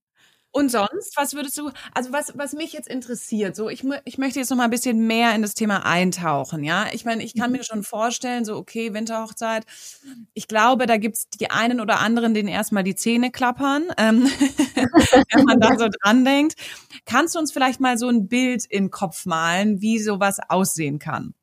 Und 0.52 0.72
sonst, 0.72 1.16
was 1.16 1.36
würdest 1.36 1.58
du, 1.60 1.70
also 1.94 2.12
was, 2.12 2.34
was 2.36 2.54
mich 2.54 2.74
jetzt 2.74 2.88
interessiert, 2.88 3.56
so 3.56 3.70
ich, 3.70 3.84
ich 4.06 4.18
möchte 4.18 4.40
jetzt 4.40 4.50
noch 4.50 4.58
mal 4.58 4.64
ein 4.64 4.72
bisschen 4.72 5.06
mehr 5.06 5.36
in 5.36 5.44
das 5.44 5.54
Thema 5.54 5.86
eintauchen, 5.86 6.64
ja. 6.64 6.88
Ich 6.92 7.06
meine, 7.06 7.24
ich 7.24 7.36
kann 7.36 7.52
mhm. 7.52 7.58
mir 7.58 7.64
schon 7.64 7.84
vorstellen, 7.84 8.46
so 8.46 8.56
okay, 8.56 8.94
Winterhochzeit, 8.96 9.66
ich 10.34 10.48
glaube, 10.48 10.88
da 10.88 10.98
gibt's 10.98 11.30
die 11.30 11.52
einen 11.52 11.80
oder 11.80 12.00
anderen, 12.00 12.34
denen 12.34 12.50
erstmal 12.50 12.84
die 12.84 12.96
Zähne 12.96 13.30
klappern, 13.30 13.90
ähm, 13.98 14.24
wenn 15.32 15.44
man 15.44 15.60
da 15.60 15.70
so 15.78 15.88
dran 16.02 16.26
denkt. 16.26 16.56
Kannst 17.06 17.36
du 17.36 17.40
uns 17.40 17.52
vielleicht 17.52 17.80
mal 17.80 18.00
so 18.00 18.08
ein 18.08 18.28
Bild 18.28 18.66
in 18.66 18.90
Kopf 18.90 19.28
malen, 19.28 19.82
wie 19.82 20.00
sowas 20.00 20.40
aussehen 20.48 20.98
kann? 20.98 21.36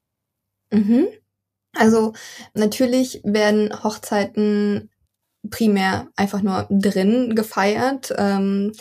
Mhm. 0.72 1.06
Also 1.74 2.12
natürlich 2.54 3.20
werden 3.22 3.84
Hochzeiten 3.84 4.90
primär 5.50 6.08
einfach 6.16 6.42
nur 6.42 6.66
drin 6.70 7.34
gefeiert. 7.34 8.14
Ähm, 8.16 8.72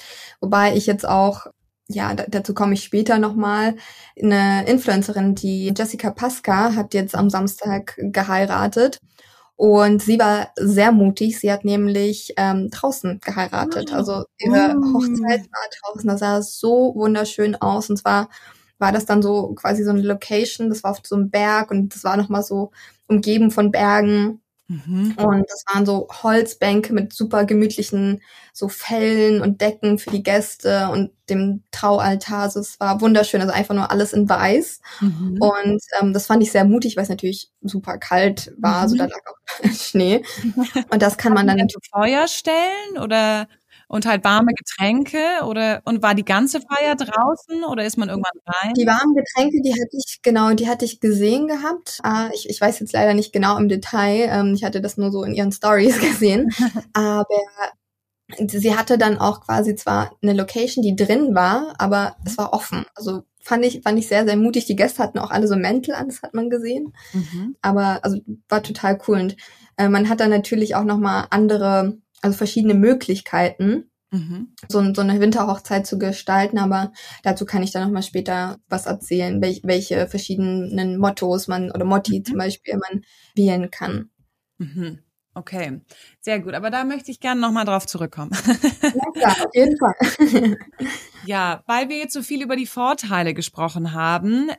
wobei 0.41 0.75
ich 0.75 0.85
jetzt 0.85 1.07
auch, 1.07 1.47
ja, 1.87 2.13
dazu 2.13 2.53
komme 2.53 2.73
ich 2.73 2.83
später 2.83 3.19
nochmal, 3.19 3.75
eine 4.21 4.65
Influencerin, 4.67 5.35
die 5.35 5.73
Jessica 5.75 6.11
Pasca, 6.11 6.75
hat 6.75 6.93
jetzt 6.93 7.15
am 7.15 7.29
Samstag 7.29 7.95
geheiratet. 7.97 8.99
Und 9.57 10.01
sie 10.01 10.19
war 10.19 10.49
sehr 10.57 10.91
mutig. 10.91 11.39
Sie 11.39 11.51
hat 11.51 11.63
nämlich 11.63 12.33
ähm, 12.37 12.69
draußen 12.71 13.21
geheiratet. 13.23 13.93
Also 13.93 14.25
ihre 14.37 14.75
oh. 14.77 14.93
Hochzeit 14.95 15.41
war 15.49 15.93
draußen. 15.93 16.07
Das 16.09 16.19
sah 16.19 16.41
so 16.41 16.93
wunderschön 16.95 17.55
aus. 17.55 17.89
Und 17.89 17.97
zwar 17.97 18.29
war 18.79 18.91
das 18.91 19.05
dann 19.05 19.21
so 19.21 19.53
quasi 19.55 19.83
so 19.83 19.91
eine 19.91 20.01
Location. 20.01 20.69
Das 20.69 20.83
war 20.83 20.91
auf 20.91 20.99
so 21.03 21.15
einem 21.15 21.29
Berg 21.29 21.71
und 21.71 21.95
das 21.95 22.03
war 22.03 22.17
nochmal 22.17 22.43
so 22.43 22.71
umgeben 23.07 23.51
von 23.51 23.71
Bergen. 23.71 24.41
Mhm. 24.67 25.13
Und 25.17 25.45
das 25.49 25.63
waren 25.67 25.85
so 25.85 26.07
Holzbänke 26.23 26.91
mit 26.93 27.13
super 27.13 27.45
gemütlichen 27.45 28.21
so 28.51 28.67
Fellen 28.67 29.41
und 29.41 29.61
Decken 29.61 29.99
für 29.99 30.09
die 30.09 30.23
Gäste 30.23 30.89
und 30.89 31.11
dem 31.29 31.63
Traualtar. 31.71 32.43
Also 32.43 32.59
es 32.61 32.79
war 32.79 32.99
wunderschön, 33.01 33.41
also 33.41 33.53
einfach 33.53 33.75
nur 33.75 33.91
alles 33.91 34.13
in 34.13 34.27
weiß. 34.27 34.81
Mhm. 35.01 35.37
Und 35.39 35.81
ähm, 35.99 36.13
das 36.13 36.25
fand 36.25 36.41
ich 36.41 36.51
sehr 36.51 36.65
mutig, 36.65 36.95
weil 36.95 37.03
es 37.03 37.09
natürlich 37.09 37.51
super 37.61 37.97
kalt 37.97 38.53
war. 38.57 38.77
Mhm. 38.77 38.81
Also 38.81 38.97
da 38.97 39.05
lag 39.05 39.19
auch 39.27 39.69
Schnee. 39.71 40.23
Und 40.89 41.01
das 41.01 41.17
kann 41.17 41.33
man 41.33 41.45
dann 41.45 41.57
natürlich 41.57 41.89
Feuer 41.91 42.27
stellen 42.27 42.97
oder 43.01 43.47
Und 43.87 44.05
halt 44.05 44.23
warme 44.23 44.51
Getränke 44.53 45.19
oder 45.45 45.81
und 45.85 46.01
war 46.01 46.15
die 46.15 46.25
ganze 46.25 46.59
Feier 46.61 46.95
draußen 46.95 47.63
oder 47.63 47.85
ist 47.85 47.97
man 47.97 48.09
irgendwann 48.09 48.39
rein? 48.45 48.73
Die 48.73 48.87
warmen 48.87 49.15
Getränke, 49.15 49.61
die 49.61 49.73
hatte 49.73 49.97
ich, 49.97 50.19
genau, 50.21 50.53
die 50.53 50.67
hatte 50.67 50.85
ich 50.85 50.99
gesehen 50.99 51.47
gehabt. 51.47 51.99
Ah, 52.03 52.29
ich, 52.33 52.49
ich 52.49 52.59
weiß 52.59 52.79
jetzt 52.79 52.93
leider 52.93 53.13
nicht 53.13 53.33
genau 53.33 53.57
im 53.57 53.69
Detail. 53.69 54.29
Ähm, 54.31 54.53
ich 54.55 54.63
hatte 54.63 54.81
das 54.81 54.97
nur 54.97 55.11
so 55.11 55.23
in 55.23 55.33
ihren 55.33 55.51
Stories 55.51 55.99
gesehen. 55.99 56.51
Aber 56.93 57.25
sie 58.47 58.75
hatte 58.75 58.97
dann 58.97 59.17
auch 59.17 59.41
quasi 59.41 59.75
zwar 59.75 60.11
eine 60.21 60.33
Location, 60.33 60.81
die 60.81 60.95
drin 60.95 61.35
war, 61.35 61.75
aber 61.77 62.15
es 62.25 62.37
war 62.37 62.53
offen. 62.53 62.85
Also 62.95 63.23
fand 63.41 63.63
ich, 63.65 63.81
fand 63.83 63.99
ich 63.99 64.07
sehr, 64.07 64.25
sehr 64.25 64.37
mutig. 64.37 64.65
Die 64.65 64.75
Gäste 64.75 65.03
hatten 65.03 65.19
auch 65.19 65.31
alle 65.31 65.47
so 65.47 65.55
Mäntel 65.55 65.93
an, 65.93 66.07
das 66.07 66.23
hat 66.23 66.33
man 66.33 66.49
gesehen. 66.49 66.93
Mhm. 67.13 67.55
Aber 67.61 67.99
also 68.03 68.19
war 68.49 68.63
total 68.63 68.99
cool. 69.07 69.19
Und 69.19 69.37
äh, 69.77 69.89
man 69.89 70.09
hat 70.09 70.19
dann 70.19 70.31
natürlich 70.31 70.75
auch 70.75 70.83
nochmal 70.83 71.27
andere, 71.29 71.97
also 72.25 72.37
verschiedene 72.37 72.73
Möglichkeiten, 72.73 73.91
mhm. 74.11 74.53
so, 74.67 74.93
so 74.93 75.01
eine 75.01 75.19
Winterhochzeit 75.19 75.85
zu 75.85 75.99
gestalten. 75.99 76.57
Aber 76.57 76.91
dazu 77.23 77.45
kann 77.45 77.63
ich 77.63 77.71
dann 77.71 77.83
nochmal 77.83 78.03
später 78.03 78.57
was 78.67 78.87
erzählen, 78.87 79.41
welch, 79.41 79.61
welche 79.63 80.07
verschiedenen 80.07 80.97
Mottos 80.97 81.47
man 81.47 81.71
oder 81.71 81.85
Motti 81.85 82.19
mhm. 82.19 82.25
zum 82.25 82.37
Beispiel 82.37 82.77
man 82.77 83.03
wählen 83.35 83.69
kann. 83.69 84.09
Mhm. 84.57 84.99
Okay, 85.37 85.81
sehr 86.21 86.39
gut. 86.39 86.53
Aber 86.53 86.69
da 86.69 86.85
möchte 86.85 87.11
ich 87.11 87.19
gerne 87.19 87.41
nochmal 87.41 87.65
drauf 87.65 87.85
zurückkommen. 87.85 88.31
Ja, 88.81 89.11
klar, 89.13 89.35
auf 89.45 89.53
jeden 89.53 89.77
Fall. 89.77 90.57
ja, 91.25 91.61
weil 91.67 91.89
wir 91.89 91.97
jetzt 91.97 92.13
so 92.13 92.23
viel 92.23 92.41
über 92.41 92.55
die 92.55 92.65
Vorteile 92.65 93.33
gesprochen 93.33 93.91
haben, 93.91 94.49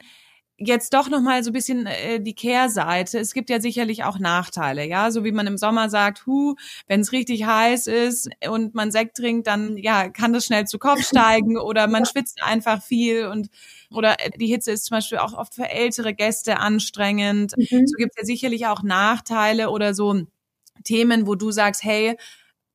jetzt 0.59 0.95
doch 0.95 1.09
noch 1.09 1.21
mal 1.21 1.43
so 1.45 1.51
ein 1.51 1.53
bisschen 1.53 1.87
äh, 1.87 2.21
die 2.21 2.35
Kehrseite. 2.35 3.19
Es 3.19 3.35
gibt 3.35 3.51
ja 3.51 3.61
sicherlich 3.61 4.05
auch 4.05 4.19
Nachteile, 4.19 4.87
ja, 4.87 5.11
so 5.11 5.25
wie 5.25 5.33
man 5.33 5.47
im 5.47 5.59
Sommer 5.59 5.91
sagt, 5.91 6.27
hu, 6.27 6.55
wenn 6.87 7.01
es 7.01 7.13
richtig 7.13 7.45
heiß 7.45 7.87
ist 7.89 8.31
und 8.49 8.75
man 8.75 8.91
Sekt 8.91 9.19
trinkt, 9.19 9.47
dann 9.47 9.77
ja, 9.77 10.09
kann 10.09 10.33
das 10.33 10.47
schnell 10.47 10.67
zu 10.67 10.79
Kopf 10.79 11.03
steigen 11.03 11.59
oder 11.59 11.87
man 11.89 12.07
schwitzt 12.07 12.43
einfach 12.43 12.83
viel 12.83 13.27
und 13.27 13.49
oder 13.91 14.17
die 14.37 14.47
Hitze 14.47 14.73
ist 14.73 14.87
zum 14.87 14.97
Beispiel 14.97 15.19
auch 15.19 15.35
oft 15.35 15.55
für 15.55 15.69
ältere 15.69 16.15
Gäste 16.15 16.59
anstrengend. 16.59 17.53
Mhm. 17.57 17.87
So 17.87 17.97
gibt 17.97 18.13
es 18.17 18.23
ja 18.23 18.25
sicherlich 18.25 18.67
auch 18.67 18.83
Nachteile 18.83 19.71
oder 19.71 19.95
so 19.95 20.23
Themen, 20.85 21.27
wo 21.27 21.35
du 21.35 21.51
sagst, 21.51 21.85
hey, 21.85 22.17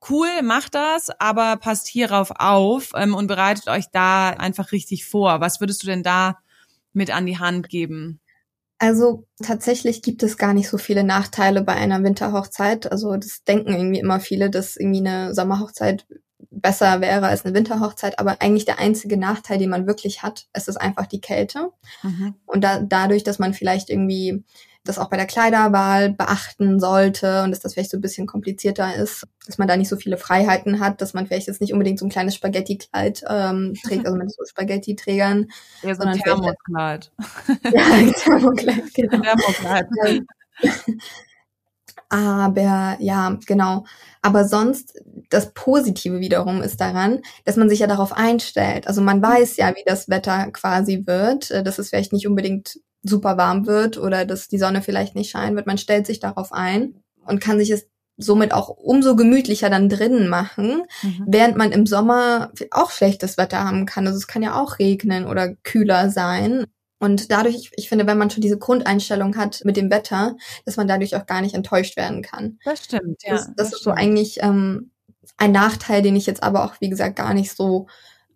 cool, 0.10 0.42
macht 0.44 0.76
das, 0.76 1.10
aber 1.20 1.58
passt 1.58 1.88
hierauf 1.88 2.32
auf 2.36 2.92
ähm, 2.96 3.16
und 3.16 3.28
bereitet 3.28 3.68
euch 3.68 3.86
da 3.92 4.30
einfach 4.30 4.72
richtig 4.72 5.06
vor. 5.06 5.42
Was 5.42 5.60
würdest 5.60 5.84
du 5.84 5.88
denn 5.88 6.04
da 6.04 6.38
mit 6.94 7.12
an 7.12 7.26
die 7.26 7.40
Hand 7.40 7.70
geben? 7.70 8.20
Also 8.80 9.28
tatsächlich 9.44 10.02
gibt 10.02 10.24
es 10.24 10.38
gar 10.38 10.56
nicht 10.56 10.68
so 10.68 10.80
viele 10.80 11.04
Nachteile 11.04 11.62
bei 11.62 11.74
einer 11.74 12.04
Winterhochzeit. 12.04 12.92
Also 12.92 13.16
das 13.16 13.44
denken 13.44 13.74
irgendwie 13.74 14.00
immer 14.00 14.20
viele, 14.20 14.50
dass 14.50 14.76
irgendwie 14.76 15.08
eine 15.08 15.36
Sommerhochzeit 15.36 16.08
besser 16.50 17.00
wäre 17.00 17.28
als 17.28 17.46
eine 17.46 17.54
Winterhochzeit. 17.54 18.18
Aber 18.18 18.42
eigentlich 18.42 18.66
der 18.66 18.80
einzige 18.80 19.18
Nachteil, 19.18 19.60
den 19.60 19.70
man 19.70 19.86
wirklich 19.86 20.24
hat, 20.24 20.48
ist 20.56 20.68
es 20.68 20.78
einfach 20.78 21.06
die 21.06 21.22
Kälte. 21.22 21.70
Mhm. 22.02 22.34
Und 22.46 22.64
da, 22.64 22.80
dadurch, 22.80 23.24
dass 23.24 23.38
man 23.38 23.54
vielleicht 23.54 23.92
irgendwie 23.92 24.44
das 24.84 24.98
auch 24.98 25.10
bei 25.10 25.18
der 25.18 25.28
Kleiderwahl 25.28 26.12
beachten 26.12 26.80
sollte 26.80 27.44
und 27.44 27.52
dass 27.52 27.60
das 27.60 27.74
vielleicht 27.74 27.92
so 27.92 27.98
ein 27.98 28.02
bisschen 28.02 28.26
komplizierter 28.26 28.96
ist, 28.96 29.28
dass 29.46 29.58
man 29.58 29.68
da 29.68 29.78
nicht 29.78 29.90
so 29.90 29.96
viele 29.96 30.18
Freiheiten 30.18 30.80
hat, 30.80 31.02
dass 31.02 31.14
man 31.14 31.28
vielleicht 31.28 31.48
jetzt 31.48 31.62
nicht 31.62 31.74
unbedingt 31.74 32.00
so 32.00 32.06
ein 32.06 32.10
kleines 32.10 32.36
Spaghetti-Kleid 32.36 33.24
ähm, 33.28 33.74
trägt, 33.86 34.06
also 34.06 34.18
mit 34.18 34.32
so 34.32 34.44
Spaghetti-Trägern. 34.44 35.48
Ja, 35.84 35.96
so 35.96 36.04
ein 36.04 36.18
Thermokleid. 36.18 37.12
ja, 37.72 37.86
ein 37.94 38.12
Thermokleid, 38.14 38.94
genau. 38.94 39.22
Thermokleid. 39.22 39.88
Aber 42.12 42.98
ja, 43.00 43.40
genau. 43.46 43.86
Aber 44.22 44.44
sonst, 44.44 45.02
das 45.30 45.54
Positive 45.54 46.20
wiederum 46.20 46.62
ist 46.62 46.82
daran, 46.82 47.22
dass 47.46 47.56
man 47.56 47.70
sich 47.70 47.80
ja 47.80 47.88
darauf 47.88 48.12
einstellt. 48.12 48.86
Also 48.88 49.02
man 49.02 49.22
weiß 49.22 49.56
ja, 49.56 49.70
wie 49.70 49.84
das 49.86 50.10
Wetter 50.10 50.52
quasi 50.52 51.04
wird, 51.08 51.52
äh, 51.52 51.64
dass 51.64 51.80
es 51.80 51.90
vielleicht 51.90 52.12
nicht 52.12 52.28
unbedingt 52.28 52.80
super 53.02 53.38
warm 53.38 53.66
wird 53.66 53.98
oder 53.98 54.26
dass 54.26 54.50
die 54.50 54.58
Sonne 54.58 54.82
vielleicht 54.82 55.16
nicht 55.16 55.32
scheinen 55.32 55.56
wird. 55.56 55.68
Man 55.68 55.78
stellt 55.78 56.06
sich 56.06 56.20
darauf 56.20 56.52
ein 56.52 57.02
und 57.26 57.40
kann 57.40 57.58
sich 57.58 57.72
es 57.72 57.88
somit 58.18 58.54
auch 58.54 58.68
umso 58.68 59.16
gemütlicher 59.16 59.70
dann 59.70 59.88
drinnen 59.88 60.28
machen, 60.28 60.84
mhm. 61.02 61.24
während 61.26 61.56
man 61.56 61.72
im 61.72 61.86
Sommer 61.86 62.52
auch 62.72 62.92
schlechtes 62.92 63.38
Wetter 63.38 63.64
haben 63.64 63.86
kann. 63.86 64.06
Also 64.06 64.18
es 64.18 64.28
kann 64.28 64.44
ja 64.44 64.62
auch 64.62 64.80
regnen 64.80 65.26
oder 65.26 65.56
kühler 65.64 66.10
sein. 66.10 66.66
Und 67.02 67.32
dadurch, 67.32 67.72
ich, 67.76 67.90
finde, 67.90 68.06
wenn 68.06 68.20
man 68.20 68.30
schon 68.30 68.42
diese 68.42 68.60
Grundeinstellung 68.60 69.36
hat 69.36 69.62
mit 69.66 69.76
dem 69.76 69.90
Wetter, 69.90 70.38
dass 70.66 70.78
man 70.78 70.88
dadurch 70.88 71.16
auch 71.16 71.26
gar 71.26 71.42
nicht 71.42 71.56
enttäuscht 71.56 71.98
werden 71.98 72.22
kann. 72.22 72.60
Das 72.64 72.84
stimmt, 72.84 73.24
ja. 73.24 73.32
Das, 73.32 73.48
das, 73.48 73.56
das 73.56 73.68
ist 73.74 73.80
stimmt. 73.80 73.84
so 73.96 74.00
eigentlich 74.00 74.38
ähm, 74.44 74.92
ein 75.38 75.52
Nachteil, 75.52 76.04
den 76.04 76.16
ich 76.16 76.28
jetzt 76.28 76.44
aber 76.44 76.64
auch, 76.64 76.76
wie 76.80 76.90
gesagt, 76.90 77.16
gar 77.16 77.34
nicht 77.34 77.56
so 77.56 77.88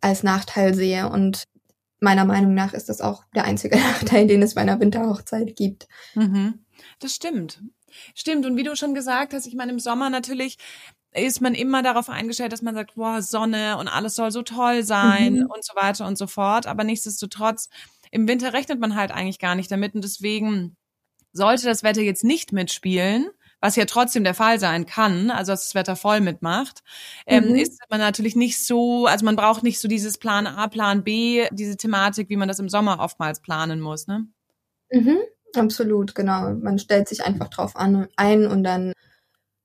als 0.01 0.23
Nachteil 0.23 0.73
sehe. 0.73 1.07
Und 1.07 1.43
meiner 1.99 2.25
Meinung 2.25 2.55
nach 2.55 2.73
ist 2.73 2.89
das 2.89 3.01
auch 3.01 3.23
der 3.35 3.45
einzige 3.45 3.77
Nachteil, 3.77 4.25
den 4.25 4.41
es 4.41 4.55
bei 4.55 4.61
einer 4.61 4.79
Winterhochzeit 4.79 5.55
gibt. 5.55 5.87
Mhm. 6.15 6.65
Das 6.99 7.13
stimmt. 7.13 7.61
Stimmt. 8.15 8.47
Und 8.47 8.57
wie 8.57 8.63
du 8.63 8.75
schon 8.75 8.95
gesagt 8.95 9.33
hast, 9.33 9.45
ich 9.45 9.53
meine, 9.53 9.73
im 9.73 9.79
Sommer 9.79 10.09
natürlich 10.09 10.57
ist 11.13 11.39
man 11.39 11.53
immer 11.53 11.81
darauf 11.81 12.09
eingestellt, 12.09 12.51
dass 12.51 12.61
man 12.61 12.75
sagt, 12.75 12.95
boah, 12.95 13.21
Sonne 13.21 13.77
und 13.77 13.87
alles 13.87 14.15
soll 14.15 14.31
so 14.31 14.41
toll 14.41 14.83
sein 14.83 15.35
mhm. 15.35 15.45
und 15.45 15.63
so 15.63 15.75
weiter 15.75 16.05
und 16.07 16.17
so 16.17 16.27
fort. 16.27 16.67
Aber 16.67 16.83
nichtsdestotrotz 16.83 17.69
im 18.15 18.29
Winter 18.29 18.53
rechnet 18.53 18.79
man 18.79 18.95
halt 18.95 19.11
eigentlich 19.11 19.39
gar 19.39 19.55
nicht 19.55 19.69
damit 19.69 19.93
und 19.93 20.03
deswegen 20.03 20.77
sollte 21.33 21.65
das 21.65 21.83
Wetter 21.83 22.01
jetzt 22.01 22.23
nicht 22.23 22.53
mitspielen, 22.53 23.27
was 23.59 23.75
ja 23.75 23.83
trotzdem 23.83 24.23
der 24.23 24.33
Fall 24.33 24.57
sein 24.57 24.85
kann, 24.85 25.29
also 25.29 25.51
dass 25.51 25.65
das 25.65 25.75
Wetter 25.75 25.97
voll 25.97 26.21
mitmacht, 26.21 26.81
ähm, 27.27 27.49
mhm. 27.49 27.55
ist 27.55 27.77
man 27.89 27.99
natürlich 27.99 28.37
nicht 28.37 28.65
so, 28.65 29.05
also 29.05 29.25
man 29.25 29.35
braucht 29.35 29.63
nicht 29.63 29.81
so 29.81 29.89
dieses 29.89 30.17
Plan 30.17 30.47
A, 30.47 30.67
Plan 30.67 31.03
B, 31.03 31.45
diese 31.51 31.75
Thematik, 31.75 32.29
wie 32.29 32.37
man 32.37 32.47
das 32.47 32.59
im 32.59 32.69
Sommer 32.69 33.01
oftmals 33.01 33.41
planen 33.41 33.81
muss, 33.81 34.07
ne? 34.07 34.25
Mhm, 34.91 35.17
absolut, 35.55 36.15
genau. 36.15 36.53
Man 36.53 36.79
stellt 36.79 37.09
sich 37.09 37.25
einfach 37.25 37.49
drauf 37.49 37.75
an, 37.75 38.07
ein 38.15 38.47
und 38.47 38.63
dann 38.63 38.93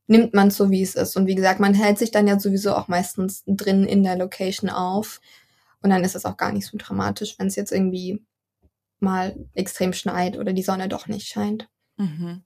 nimmt 0.08 0.34
man 0.34 0.48
es 0.48 0.56
so, 0.56 0.70
wie 0.72 0.82
es 0.82 0.96
ist. 0.96 1.16
Und 1.16 1.28
wie 1.28 1.36
gesagt, 1.36 1.60
man 1.60 1.74
hält 1.74 1.98
sich 1.98 2.10
dann 2.10 2.26
ja 2.26 2.40
sowieso 2.40 2.74
auch 2.74 2.88
meistens 2.88 3.44
drin 3.46 3.84
in 3.84 4.02
der 4.02 4.16
Location 4.16 4.70
auf. 4.70 5.20
Und 5.82 5.90
dann 5.90 6.02
ist 6.02 6.16
es 6.16 6.24
auch 6.24 6.36
gar 6.36 6.52
nicht 6.52 6.66
so 6.66 6.76
dramatisch, 6.76 7.38
wenn 7.38 7.46
es 7.46 7.54
jetzt 7.54 7.70
irgendwie 7.70 8.24
mal 9.02 9.36
extrem 9.54 9.92
schneit 9.92 10.36
oder 10.36 10.52
die 10.52 10.62
Sonne 10.62 10.88
doch 10.88 11.06
nicht 11.06 11.28
scheint. 11.28 11.68
Mhm. 11.96 12.42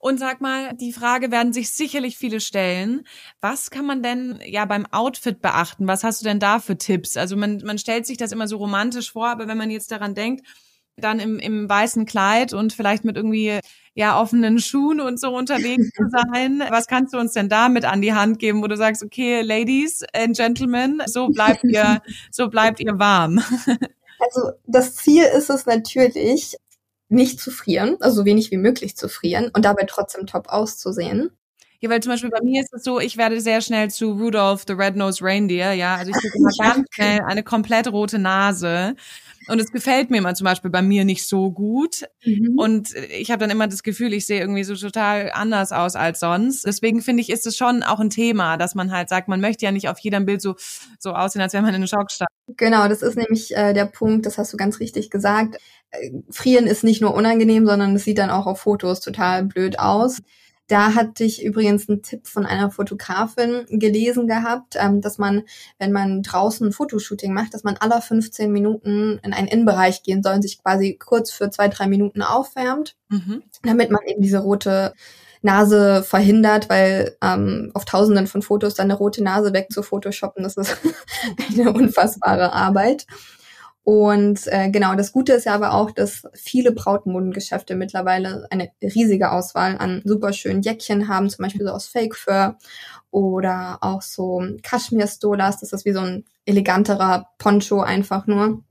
Und 0.00 0.20
sag 0.20 0.40
mal, 0.40 0.74
die 0.74 0.92
Frage 0.92 1.32
werden 1.32 1.52
sich 1.52 1.70
sicherlich 1.70 2.16
viele 2.16 2.40
stellen. 2.40 3.04
Was 3.40 3.70
kann 3.70 3.84
man 3.84 4.02
denn 4.02 4.38
ja 4.44 4.64
beim 4.64 4.86
Outfit 4.86 5.42
beachten? 5.42 5.88
Was 5.88 6.04
hast 6.04 6.20
du 6.20 6.24
denn 6.24 6.38
da 6.38 6.60
für 6.60 6.78
Tipps? 6.78 7.16
Also 7.16 7.36
man, 7.36 7.62
man 7.64 7.78
stellt 7.78 8.06
sich 8.06 8.16
das 8.16 8.30
immer 8.30 8.46
so 8.46 8.58
romantisch 8.58 9.10
vor, 9.10 9.28
aber 9.28 9.48
wenn 9.48 9.58
man 9.58 9.70
jetzt 9.70 9.90
daran 9.90 10.14
denkt, 10.14 10.46
dann 10.96 11.18
im, 11.18 11.38
im 11.38 11.68
weißen 11.68 12.06
Kleid 12.06 12.52
und 12.52 12.72
vielleicht 12.72 13.04
mit 13.04 13.16
irgendwie 13.16 13.58
ja 13.94 14.20
offenen 14.20 14.60
Schuhen 14.60 15.00
und 15.00 15.18
so 15.18 15.36
unterwegs 15.36 15.90
zu 15.90 16.04
sein. 16.32 16.62
Was 16.70 16.86
kannst 16.86 17.12
du 17.12 17.18
uns 17.18 17.32
denn 17.32 17.48
da 17.48 17.68
mit 17.68 17.84
an 17.84 18.00
die 18.00 18.14
Hand 18.14 18.38
geben, 18.38 18.62
wo 18.62 18.68
du 18.68 18.76
sagst, 18.76 19.02
okay, 19.02 19.40
Ladies 19.40 20.04
and 20.14 20.36
Gentlemen, 20.36 21.02
so 21.06 21.28
bleibt 21.28 21.64
ihr, 21.64 22.00
so 22.30 22.48
bleibt 22.48 22.78
ihr 22.78 22.98
warm? 22.98 23.42
Also 24.18 24.52
das 24.66 24.96
Ziel 24.96 25.24
ist 25.24 25.50
es 25.50 25.66
natürlich, 25.66 26.56
nicht 27.08 27.40
zu 27.40 27.50
frieren, 27.50 27.96
also 28.00 28.16
so 28.16 28.24
wenig 28.24 28.50
wie 28.50 28.56
möglich 28.58 28.96
zu 28.96 29.08
frieren 29.08 29.50
und 29.54 29.64
dabei 29.64 29.84
trotzdem 29.88 30.26
top 30.26 30.48
auszusehen. 30.48 31.30
Ja, 31.80 31.90
weil 31.90 32.00
zum 32.00 32.12
Beispiel 32.12 32.30
bei 32.30 32.42
mir 32.42 32.60
ist 32.60 32.74
es 32.74 32.82
so, 32.82 32.98
ich 32.98 33.16
werde 33.16 33.40
sehr 33.40 33.60
schnell 33.60 33.88
zu 33.88 34.10
Rudolph 34.12 34.64
the 34.66 34.72
Red-Nosed 34.72 35.22
Reindeer, 35.22 35.74
ja. 35.74 35.94
Also 35.94 36.10
ich 36.10 36.16
kriege 36.16 36.34
immer 36.36 36.50
ganz 36.58 36.86
schnell 36.90 37.20
eine 37.26 37.44
komplett 37.44 37.86
rote 37.88 38.18
Nase. 38.18 38.96
Und 39.48 39.60
es 39.60 39.72
gefällt 39.72 40.10
mir 40.10 40.18
immer 40.18 40.34
zum 40.34 40.44
Beispiel 40.44 40.70
bei 40.70 40.82
mir 40.82 41.04
nicht 41.04 41.26
so 41.26 41.50
gut. 41.50 42.04
Mhm. 42.24 42.58
Und 42.58 42.94
ich 42.94 43.30
habe 43.30 43.40
dann 43.40 43.50
immer 43.50 43.66
das 43.66 43.82
Gefühl, 43.82 44.12
ich 44.12 44.26
sehe 44.26 44.40
irgendwie 44.40 44.64
so 44.64 44.74
total 44.74 45.30
anders 45.32 45.72
aus 45.72 45.96
als 45.96 46.20
sonst. 46.20 46.66
Deswegen 46.66 47.02
finde 47.02 47.22
ich, 47.22 47.30
ist 47.30 47.46
es 47.46 47.56
schon 47.56 47.82
auch 47.82 48.00
ein 48.00 48.10
Thema, 48.10 48.56
dass 48.56 48.74
man 48.74 48.92
halt 48.92 49.08
sagt, 49.08 49.28
man 49.28 49.40
möchte 49.40 49.64
ja 49.64 49.72
nicht 49.72 49.88
auf 49.88 49.98
jedem 49.98 50.26
Bild 50.26 50.42
so, 50.42 50.56
so 50.98 51.12
aussehen, 51.12 51.42
als 51.42 51.52
wäre 51.52 51.62
man 51.62 51.70
in 51.70 51.76
einem 51.76 51.86
Schockstarre. 51.86 52.28
Genau, 52.56 52.88
das 52.88 53.02
ist 53.02 53.16
nämlich 53.16 53.56
äh, 53.56 53.72
der 53.72 53.86
Punkt, 53.86 54.26
das 54.26 54.38
hast 54.38 54.52
du 54.52 54.56
ganz 54.56 54.80
richtig 54.80 55.10
gesagt. 55.10 55.58
Äh, 55.90 56.10
frieren 56.30 56.66
ist 56.66 56.84
nicht 56.84 57.00
nur 57.00 57.14
unangenehm, 57.14 57.66
sondern 57.66 57.96
es 57.96 58.04
sieht 58.04 58.18
dann 58.18 58.30
auch 58.30 58.46
auf 58.46 58.60
Fotos 58.60 59.00
total 59.00 59.44
blöd 59.44 59.78
aus. 59.78 60.20
Da 60.68 60.94
hatte 60.94 61.24
ich 61.24 61.42
übrigens 61.42 61.88
einen 61.88 62.02
Tipp 62.02 62.26
von 62.26 62.44
einer 62.44 62.70
Fotografin 62.70 63.64
gelesen 63.68 64.28
gehabt, 64.28 64.76
ähm, 64.78 65.00
dass 65.00 65.16
man, 65.16 65.42
wenn 65.78 65.92
man 65.92 66.22
draußen 66.22 66.66
ein 66.66 66.72
Fotoshooting 66.72 67.32
macht, 67.32 67.54
dass 67.54 67.64
man 67.64 67.76
alle 67.78 68.00
15 68.00 68.52
Minuten 68.52 69.18
in 69.22 69.32
einen 69.32 69.48
Innenbereich 69.48 70.02
gehen 70.02 70.22
soll 70.22 70.34
und 70.34 70.42
sich 70.42 70.62
quasi 70.62 70.96
kurz 70.98 71.32
für 71.32 71.50
zwei, 71.50 71.68
drei 71.68 71.88
Minuten 71.88 72.20
aufwärmt, 72.20 72.96
mhm. 73.08 73.42
damit 73.62 73.90
man 73.90 74.02
eben 74.06 74.20
diese 74.20 74.38
rote 74.38 74.92
Nase 75.40 76.02
verhindert, 76.02 76.68
weil 76.68 77.16
ähm, 77.22 77.70
auf 77.72 77.84
tausenden 77.84 78.26
von 78.26 78.42
Fotos 78.42 78.74
dann 78.74 78.86
eine 78.86 78.98
rote 78.98 79.22
Nase 79.22 79.52
weg 79.54 79.68
zu 79.70 79.82
photoshoppen, 79.82 80.42
das 80.42 80.56
ist 80.56 80.76
eine 81.52 81.72
unfassbare 81.72 82.52
Arbeit. 82.52 83.06
Und 83.88 84.46
äh, 84.48 84.70
genau, 84.70 84.96
das 84.96 85.12
Gute 85.12 85.32
ist 85.32 85.46
ja 85.46 85.54
aber 85.54 85.72
auch, 85.72 85.90
dass 85.90 86.24
viele 86.34 86.72
Brautmodengeschäfte 86.72 87.74
mittlerweile 87.74 88.46
eine 88.50 88.70
riesige 88.82 89.32
Auswahl 89.32 89.78
an 89.78 90.02
super 90.04 90.34
schönen 90.34 90.60
Jäckchen 90.60 91.08
haben, 91.08 91.30
zum 91.30 91.44
Beispiel 91.44 91.64
so 91.64 91.72
aus 91.72 91.86
Fake 91.86 92.14
Fur 92.14 92.58
oder 93.10 93.78
auch 93.80 94.02
so 94.02 94.42
Kaschmir-Stolas. 94.62 95.60
Das 95.60 95.72
ist 95.72 95.86
wie 95.86 95.94
so 95.94 96.00
ein 96.00 96.26
eleganterer 96.44 97.30
Poncho 97.38 97.80
einfach 97.80 98.26
nur. 98.26 98.62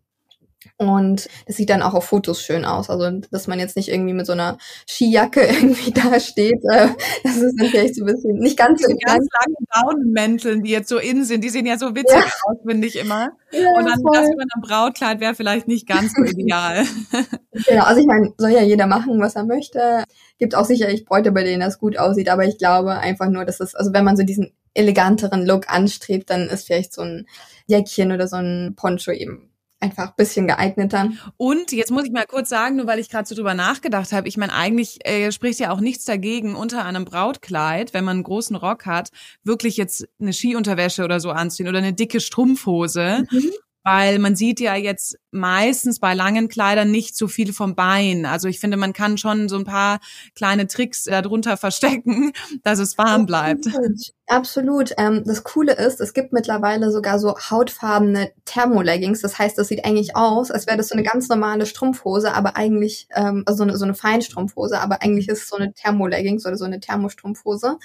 Und 0.78 1.28
das 1.46 1.56
sieht 1.56 1.70
dann 1.70 1.82
auch 1.82 1.94
auf 1.94 2.06
Fotos 2.06 2.42
schön 2.42 2.66
aus. 2.66 2.90
Also, 2.90 3.10
dass 3.32 3.48
man 3.48 3.60
jetzt 3.60 3.76
nicht 3.76 3.90
irgendwie 3.90 4.14
mit 4.14 4.26
so 4.26 4.34
einer 4.34 4.58
Skijacke 4.88 5.42
irgendwie 5.48 5.92
da 5.92 6.20
steht. 6.20 6.60
Äh, 6.70 6.90
das 7.24 7.38
ist 7.38 7.56
natürlich 7.58 7.96
so 7.96 8.04
ein 8.04 8.14
bisschen 8.14 8.38
nicht 8.40 8.58
ganz 8.58 8.82
so. 8.82 8.88
Die 8.88 8.98
ganz 8.98 9.28
langen 9.34 9.56
Daunenmänteln, 9.74 10.64
die 10.64 10.72
jetzt 10.72 10.90
so 10.90 10.98
innen 10.98 11.24
sind, 11.24 11.44
die 11.44 11.50
sehen 11.50 11.66
ja 11.66 11.78
so 11.78 11.96
witzig 11.96 12.18
ja. 12.18 12.26
aus, 12.46 12.58
finde 12.68 12.88
ich 12.88 12.98
immer. 12.98 13.32
Ja, 13.52 13.70
Und 13.78 13.86
dann 13.86 14.02
voll. 14.02 14.14
das 14.14 14.30
über 14.32 14.44
einem 14.44 14.62
Brautkleid 14.62 15.20
wäre 15.20 15.36
vielleicht 15.36 15.68
nicht 15.68 15.88
ganz 15.88 16.14
so 16.14 16.24
ideal. 16.24 16.86
genau, 17.68 17.84
also 17.84 18.02
ich 18.02 18.08
meine, 18.08 18.34
soll 18.38 18.52
ja 18.52 18.62
jeder 18.62 18.88
machen, 18.88 19.20
was 19.20 19.36
er 19.36 19.46
möchte. 19.46 20.04
Gibt 20.38 20.56
auch 20.56 20.66
sicherlich 20.66 21.06
Bräute, 21.06 21.32
bei 21.32 21.44
denen 21.44 21.62
das 21.62 21.80
gut 21.80 21.98
aussieht, 21.98 22.30
aber 22.30 22.46
ich 22.46 22.58
glaube 22.58 22.98
einfach 22.98 23.30
nur, 23.30 23.46
dass 23.46 23.60
es, 23.60 23.74
also 23.74 23.94
wenn 23.94 24.04
man 24.04 24.18
so 24.18 24.24
diesen 24.24 24.54
eleganteren 24.74 25.46
Look 25.46 25.70
anstrebt, 25.70 26.30
dann 26.30 26.50
ist 26.50 26.68
vielleicht 26.68 26.94
so 26.94 27.02
ein 27.02 27.28
Jäckchen 27.66 28.12
oder 28.12 28.28
so 28.28 28.36
ein 28.36 28.76
Poncho 28.76 29.12
eben 29.12 29.50
einfach 29.80 30.16
bisschen 30.16 30.48
geeigneter. 30.48 31.12
Und 31.38 31.72
jetzt 31.72 31.92
muss 31.92 32.06
ich 32.06 32.12
mal 32.12 32.26
kurz 32.26 32.50
sagen, 32.50 32.78
nur 32.78 32.88
weil 32.88 33.00
ich 33.00 33.10
gerade 33.10 33.28
so 33.28 33.36
drüber 33.36 33.54
nachgedacht 33.54 34.12
habe, 34.12 34.28
ich 34.28 34.38
meine, 34.38 34.54
eigentlich 34.54 35.06
äh, 35.08 35.32
spricht 35.32 35.60
ja 35.60 35.72
auch 35.72 35.80
nichts 35.80 36.06
dagegen, 36.06 36.56
unter 36.56 36.86
einem 36.86 37.06
Brautkleid, 37.06 37.94
wenn 37.94 38.04
man 38.04 38.18
einen 38.18 38.24
großen 38.24 38.56
Rock 38.56 38.86
hat, 38.86 39.10
wirklich 39.44 39.78
jetzt 39.78 40.08
eine 40.20 40.34
Skiunterwäsche 40.34 41.04
oder 41.04 41.20
so 41.20 41.32
anziehen 41.32 41.68
oder 41.68 41.78
eine 41.78 41.94
dicke 41.94 42.20
Strumpfhose. 42.20 43.26
Mhm 43.30 43.52
weil 43.88 44.20
man 44.20 44.36
sieht 44.36 44.60
ja 44.60 44.76
jetzt 44.76 45.18
meistens 45.32 46.00
bei 46.00 46.14
langen 46.14 46.50
Kleidern 46.50 46.92
nicht 46.92 47.16
so 47.16 47.30
viel 47.30 47.54
vom 47.54 47.74
Bein. 47.74 48.26
Also 48.26 48.50
ich 48.50 48.60
finde, 48.60 48.76
man 48.76 48.92
kann 48.92 49.18
schon 49.18 49.48
so 49.48 49.56
ein 49.56 49.64
paar 49.64 50.02
kleine 50.36 50.68
Tricks 50.68 51.06
darunter 51.06 51.56
verstecken, 51.56 52.34
dass 52.64 52.80
es 52.80 52.98
warm 52.98 53.26
bleibt. 53.26 53.66
Absolut. 53.68 54.12
Absolut. 54.30 54.92
Ähm, 54.98 55.24
das 55.26 55.46
Coole 55.46 55.72
ist, 55.72 56.02
es 56.02 56.14
gibt 56.14 56.34
mittlerweile 56.34 56.92
sogar 56.92 57.18
so 57.18 57.38
hautfarbene 57.38 58.32
Thermoleggings. 58.44 59.22
Das 59.22 59.40
heißt, 59.40 59.58
das 59.58 59.70
sieht 59.70 59.86
eigentlich 59.86 60.18
aus, 60.18 60.52
als 60.52 60.68
wäre 60.68 60.76
das 60.76 60.90
so 60.90 60.94
eine 60.94 61.04
ganz 61.04 61.30
normale 61.30 61.66
Strumpfhose, 61.66 62.34
aber 62.34 62.58
eigentlich, 62.58 63.08
ähm, 63.16 63.44
also 63.46 63.60
so 63.60 63.64
eine, 63.64 63.78
so 63.78 63.86
eine 63.86 63.96
Feinstrumpfhose, 63.96 64.82
aber 64.82 65.02
eigentlich 65.02 65.30
ist 65.30 65.44
es 65.44 65.48
so 65.48 65.56
eine 65.56 65.72
Thermoleggings 65.72 66.46
oder 66.46 66.58
so 66.58 66.66
eine 66.66 66.82
Thermostrumpfhose. 66.82 67.78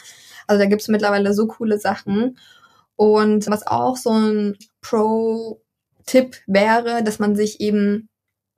Also 0.48 0.60
da 0.60 0.68
gibt 0.68 0.82
es 0.82 0.88
mittlerweile 0.88 1.32
so 1.32 1.46
coole 1.46 1.78
Sachen. 1.78 2.38
Und 2.96 3.48
was 3.48 3.66
auch 3.66 3.96
so 3.96 4.10
ein 4.10 4.56
Pro 4.80 5.61
Tipp 6.06 6.36
wäre, 6.46 7.02
dass 7.02 7.18
man 7.18 7.36
sich 7.36 7.60
eben 7.60 8.08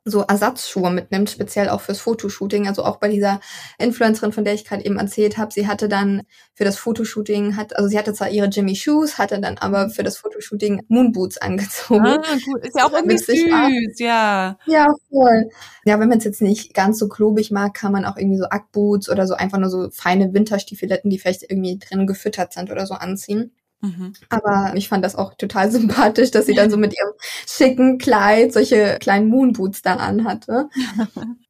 so 0.05 0.21
Ersatzschuhe 0.21 0.91
mitnimmt, 0.91 1.31
speziell 1.31 1.71
auch 1.71 1.81
fürs 1.81 2.01
Fotoshooting. 2.01 2.69
Also 2.69 2.85
auch 2.85 2.97
bei 2.97 3.09
dieser 3.09 3.41
Influencerin, 3.79 4.33
von 4.33 4.45
der 4.45 4.53
ich 4.53 4.65
gerade 4.65 4.85
eben 4.85 4.99
erzählt 4.99 5.39
habe, 5.39 5.53
sie 5.53 5.67
hatte 5.67 5.89
dann 5.89 6.23
für 6.55 6.65
das 6.65 6.77
Fotoshooting, 6.77 7.57
hat, 7.57 7.75
also 7.77 7.89
sie 7.89 7.99
hatte 7.99 8.13
zwar 8.13 8.29
ihre 8.29 8.49
Jimmy 8.49 8.77
Shoes, 8.77 9.17
hatte 9.17 9.41
dann 9.41 9.57
aber 9.57 9.89
für 9.89 10.03
das 10.03 10.19
Fotoshooting 10.19 10.83
Moonboots 10.89 11.39
angezogen. 11.39 12.05
Ah, 12.07 12.37
gut. 12.45 12.65
Ist 12.65 12.77
ja 12.77 12.87
auch 12.87 12.93
irgendwie 12.93 13.17
süß, 13.17 13.53
ab. 13.53 13.71
ja. 13.97 14.59
Ja, 14.67 14.95
voll. 15.09 15.49
Ja, 15.87 15.99
wenn 15.99 16.09
man 16.09 16.19
es 16.19 16.25
jetzt 16.25 16.43
nicht 16.43 16.75
ganz 16.75 16.99
so 16.99 17.09
klobig 17.09 17.51
mag, 17.51 17.73
kann 17.73 17.93
man 17.93 18.05
auch 18.05 18.19
irgendwie 18.19 18.39
so 18.39 18.45
Ackboots 18.45 19.09
oder 19.09 19.27
so 19.27 19.35
einfach 19.35 19.59
nur 19.59 19.71
so 19.71 19.89
feine 19.91 20.35
Winterstiefeletten, 20.35 21.11
die 21.11 21.19
vielleicht 21.19 21.45
irgendwie 21.45 21.79
drin 21.79 22.07
gefüttert 22.07 22.53
sind 22.53 22.71
oder 22.71 22.87
so 22.87 22.95
anziehen. 22.95 23.53
Mhm. 23.85 24.15
Aber 24.31 24.73
ich 24.77 24.89
fand 24.89 25.05
das 25.05 25.15
auch 25.15 25.35
total 25.35 25.71
sympathisch, 25.71 26.31
dass 26.31 26.47
sie 26.47 26.55
dann 26.55 26.71
so 26.71 26.77
mit 26.77 26.95
ihrem 26.99 27.13
schicken 27.47 27.99
Kleid 27.99 28.53
solche 28.53 28.99
kleinen 29.01 29.29
Moonboots 29.29 29.83
da 29.83 29.97
anhatte. 29.97 30.69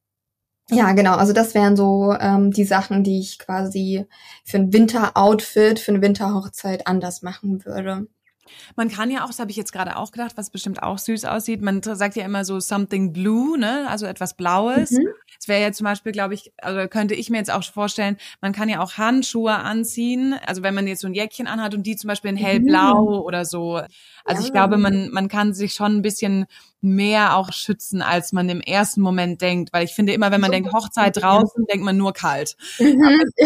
Ja, 0.71 0.93
genau. 0.93 1.17
Also 1.17 1.35
das 1.35 1.55
wären 1.55 1.77
so 1.77 2.17
ähm, 2.19 2.51
die 2.51 2.65
Sachen, 2.65 3.05
die 3.05 3.21
ich 3.21 3.39
quasi 3.39 4.07
für 4.45 4.57
ein 4.57 4.73
Winteroutfit, 4.73 5.79
für 5.79 5.93
eine 5.93 6.01
Winterhochzeit 6.01 6.87
anders 6.87 7.21
machen 7.21 7.65
würde. 7.67 8.07
Man 8.77 8.89
kann 8.89 9.11
ja 9.11 9.25
auch, 9.25 9.29
das 9.29 9.39
habe 9.39 9.51
ich 9.51 9.57
jetzt 9.57 9.73
gerade 9.73 9.97
auch 9.97 10.13
gedacht, 10.13 10.33
was 10.37 10.51
bestimmt 10.51 10.83
auch 10.83 10.99
süß 10.99 11.25
aussieht. 11.25 11.63
Man 11.63 11.83
sagt 11.83 12.17
ja 12.17 12.25
immer 12.25 12.45
so 12.45 12.61
something 12.61 13.13
blue, 13.13 13.59
ne? 13.59 13.87
Also 13.89 14.07
etwas 14.07 14.35
Blaues. 14.35 14.93
Mhm. 14.93 15.09
Es 15.39 15.49
wäre 15.49 15.63
ja 15.63 15.73
zum 15.73 15.85
Beispiel, 15.85 16.13
glaube 16.13 16.35
ich, 16.35 16.53
also 16.59 16.89
könnte 16.89 17.15
ich 17.15 17.31
mir 17.31 17.39
jetzt 17.39 17.53
auch 17.53 17.65
vorstellen, 17.65 18.17
man 18.41 18.53
kann 18.53 18.69
ja 18.69 18.81
auch 18.81 18.95
Handschuhe 18.95 19.55
anziehen. 19.55 20.35
Also 20.47 20.63
wenn 20.63 20.75
man 20.75 20.87
jetzt 20.87 21.01
so 21.01 21.09
ein 21.09 21.15
Jäckchen 21.15 21.47
anhat 21.47 21.75
und 21.75 21.85
die 21.85 21.97
zum 21.97 22.09
Beispiel 22.09 22.31
in 22.31 22.37
hellblau 22.37 23.03
mhm. 23.03 23.25
oder 23.25 23.45
so. 23.45 23.81
Also 24.25 24.41
ja. 24.41 24.47
ich 24.47 24.53
glaube, 24.53 24.79
man, 24.79 25.11
man 25.11 25.29
kann 25.29 25.53
sich 25.53 25.75
schon 25.75 25.97
ein 25.97 26.03
bisschen 26.03 26.47
mehr 26.81 27.37
auch 27.37 27.53
schützen, 27.53 28.03
als 28.03 28.33
man 28.33 28.49
im 28.49 28.61
ersten 28.61 29.01
Moment 29.01 29.41
denkt. 29.41 29.73
Weil 29.73 29.85
ich 29.85 29.95
finde 29.95 30.13
immer, 30.13 30.31
wenn 30.31 30.41
man 30.41 30.53
denkt 30.53 30.73
Hochzeit 30.73 31.17
draußen, 31.17 31.65
denkt 31.67 31.85
man 31.85 31.97
nur 31.97 32.13
kalt. 32.13 32.57
Mhm. 32.79 33.03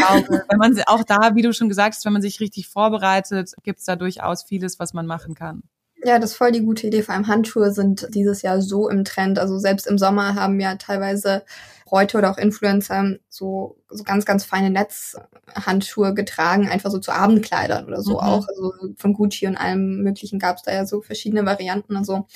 Aber 0.06 0.20
glaube, 0.20 0.44
wenn 0.48 0.58
man 0.58 0.82
auch 0.86 1.04
da, 1.04 1.34
wie 1.34 1.42
du 1.42 1.52
schon 1.52 1.68
gesagt 1.68 1.94
hast, 1.94 2.04
wenn 2.04 2.12
man 2.12 2.22
sich 2.22 2.40
richtig 2.40 2.68
vorbereitet, 2.68 3.52
gibt 3.62 3.78
es 3.78 3.84
da 3.84 3.96
durchaus 3.96 4.42
vieles, 4.42 4.78
was 4.78 4.87
man 4.92 5.06
machen 5.06 5.34
kann. 5.34 5.62
Ja, 6.04 6.18
das 6.18 6.30
ist 6.30 6.36
voll 6.36 6.52
die 6.52 6.64
gute 6.64 6.86
Idee. 6.86 7.02
Vor 7.02 7.14
allem 7.14 7.26
Handschuhe 7.26 7.72
sind 7.72 8.06
dieses 8.14 8.42
Jahr 8.42 8.62
so 8.62 8.88
im 8.88 9.04
Trend. 9.04 9.38
Also 9.38 9.58
selbst 9.58 9.86
im 9.86 9.98
Sommer 9.98 10.36
haben 10.36 10.60
ja 10.60 10.76
teilweise 10.76 11.44
Bräute 11.86 12.18
oder 12.18 12.30
auch 12.30 12.38
Influencer 12.38 13.16
so, 13.28 13.78
so 13.88 14.04
ganz, 14.04 14.24
ganz 14.24 14.44
feine 14.44 14.70
Netzhandschuhe 14.70 16.14
getragen, 16.14 16.68
einfach 16.68 16.90
so 16.90 16.98
zu 16.98 17.10
Abendkleidern 17.10 17.86
oder 17.86 18.02
so 18.02 18.12
mhm. 18.12 18.18
auch. 18.18 18.46
Also 18.48 18.72
von 18.96 19.12
Gucci 19.12 19.46
und 19.46 19.56
allem 19.56 20.02
möglichen 20.02 20.38
gab 20.38 20.56
es 20.58 20.62
da 20.62 20.72
ja 20.72 20.86
so 20.86 21.00
verschiedene 21.00 21.44
Varianten. 21.44 21.96
Also 21.96 22.26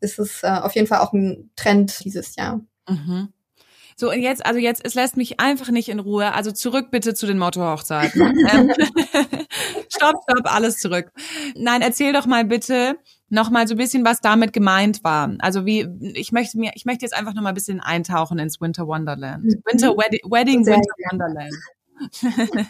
ist 0.00 0.18
es 0.18 0.42
äh, 0.42 0.48
auf 0.48 0.74
jeden 0.74 0.88
Fall 0.88 0.98
auch 0.98 1.12
ein 1.12 1.50
Trend 1.54 2.04
dieses 2.04 2.34
Jahr. 2.34 2.60
Mhm. 2.88 3.32
So, 3.96 4.10
und 4.10 4.20
jetzt, 4.20 4.44
also 4.44 4.58
jetzt, 4.58 4.84
es 4.84 4.94
lässt 4.94 5.16
mich 5.16 5.40
einfach 5.40 5.70
nicht 5.70 5.88
in 5.88 6.00
Ruhe. 6.00 6.34
Also 6.34 6.52
zurück 6.52 6.90
bitte 6.90 7.14
zu 7.14 7.26
den 7.26 7.38
Motto-Hochzeiten. 7.38 8.22
Ähm, 8.52 8.72
stopp, 9.88 10.16
stopp, 10.28 10.52
alles 10.52 10.78
zurück. 10.78 11.12
Nein, 11.54 11.80
erzähl 11.80 12.12
doch 12.12 12.26
mal 12.26 12.44
bitte 12.44 12.96
noch 13.28 13.50
mal 13.50 13.66
so 13.66 13.74
ein 13.74 13.78
bisschen, 13.78 14.04
was 14.04 14.20
damit 14.20 14.52
gemeint 14.52 15.04
war. 15.04 15.34
Also 15.38 15.64
wie, 15.64 15.88
ich 16.14 16.32
möchte 16.32 16.58
mir, 16.58 16.72
ich 16.74 16.84
möchte 16.84 17.04
jetzt 17.04 17.14
einfach 17.14 17.34
noch 17.34 17.42
mal 17.42 17.50
ein 17.50 17.54
bisschen 17.54 17.80
eintauchen 17.80 18.38
ins 18.38 18.60
Winter 18.60 18.86
Wonderland. 18.86 19.44
Mhm. 19.44 19.62
Winter 19.64 19.96
Wedding, 19.96 20.30
Wedding 20.30 20.66
Winter 20.66 20.94
Wonderland. 21.10 21.54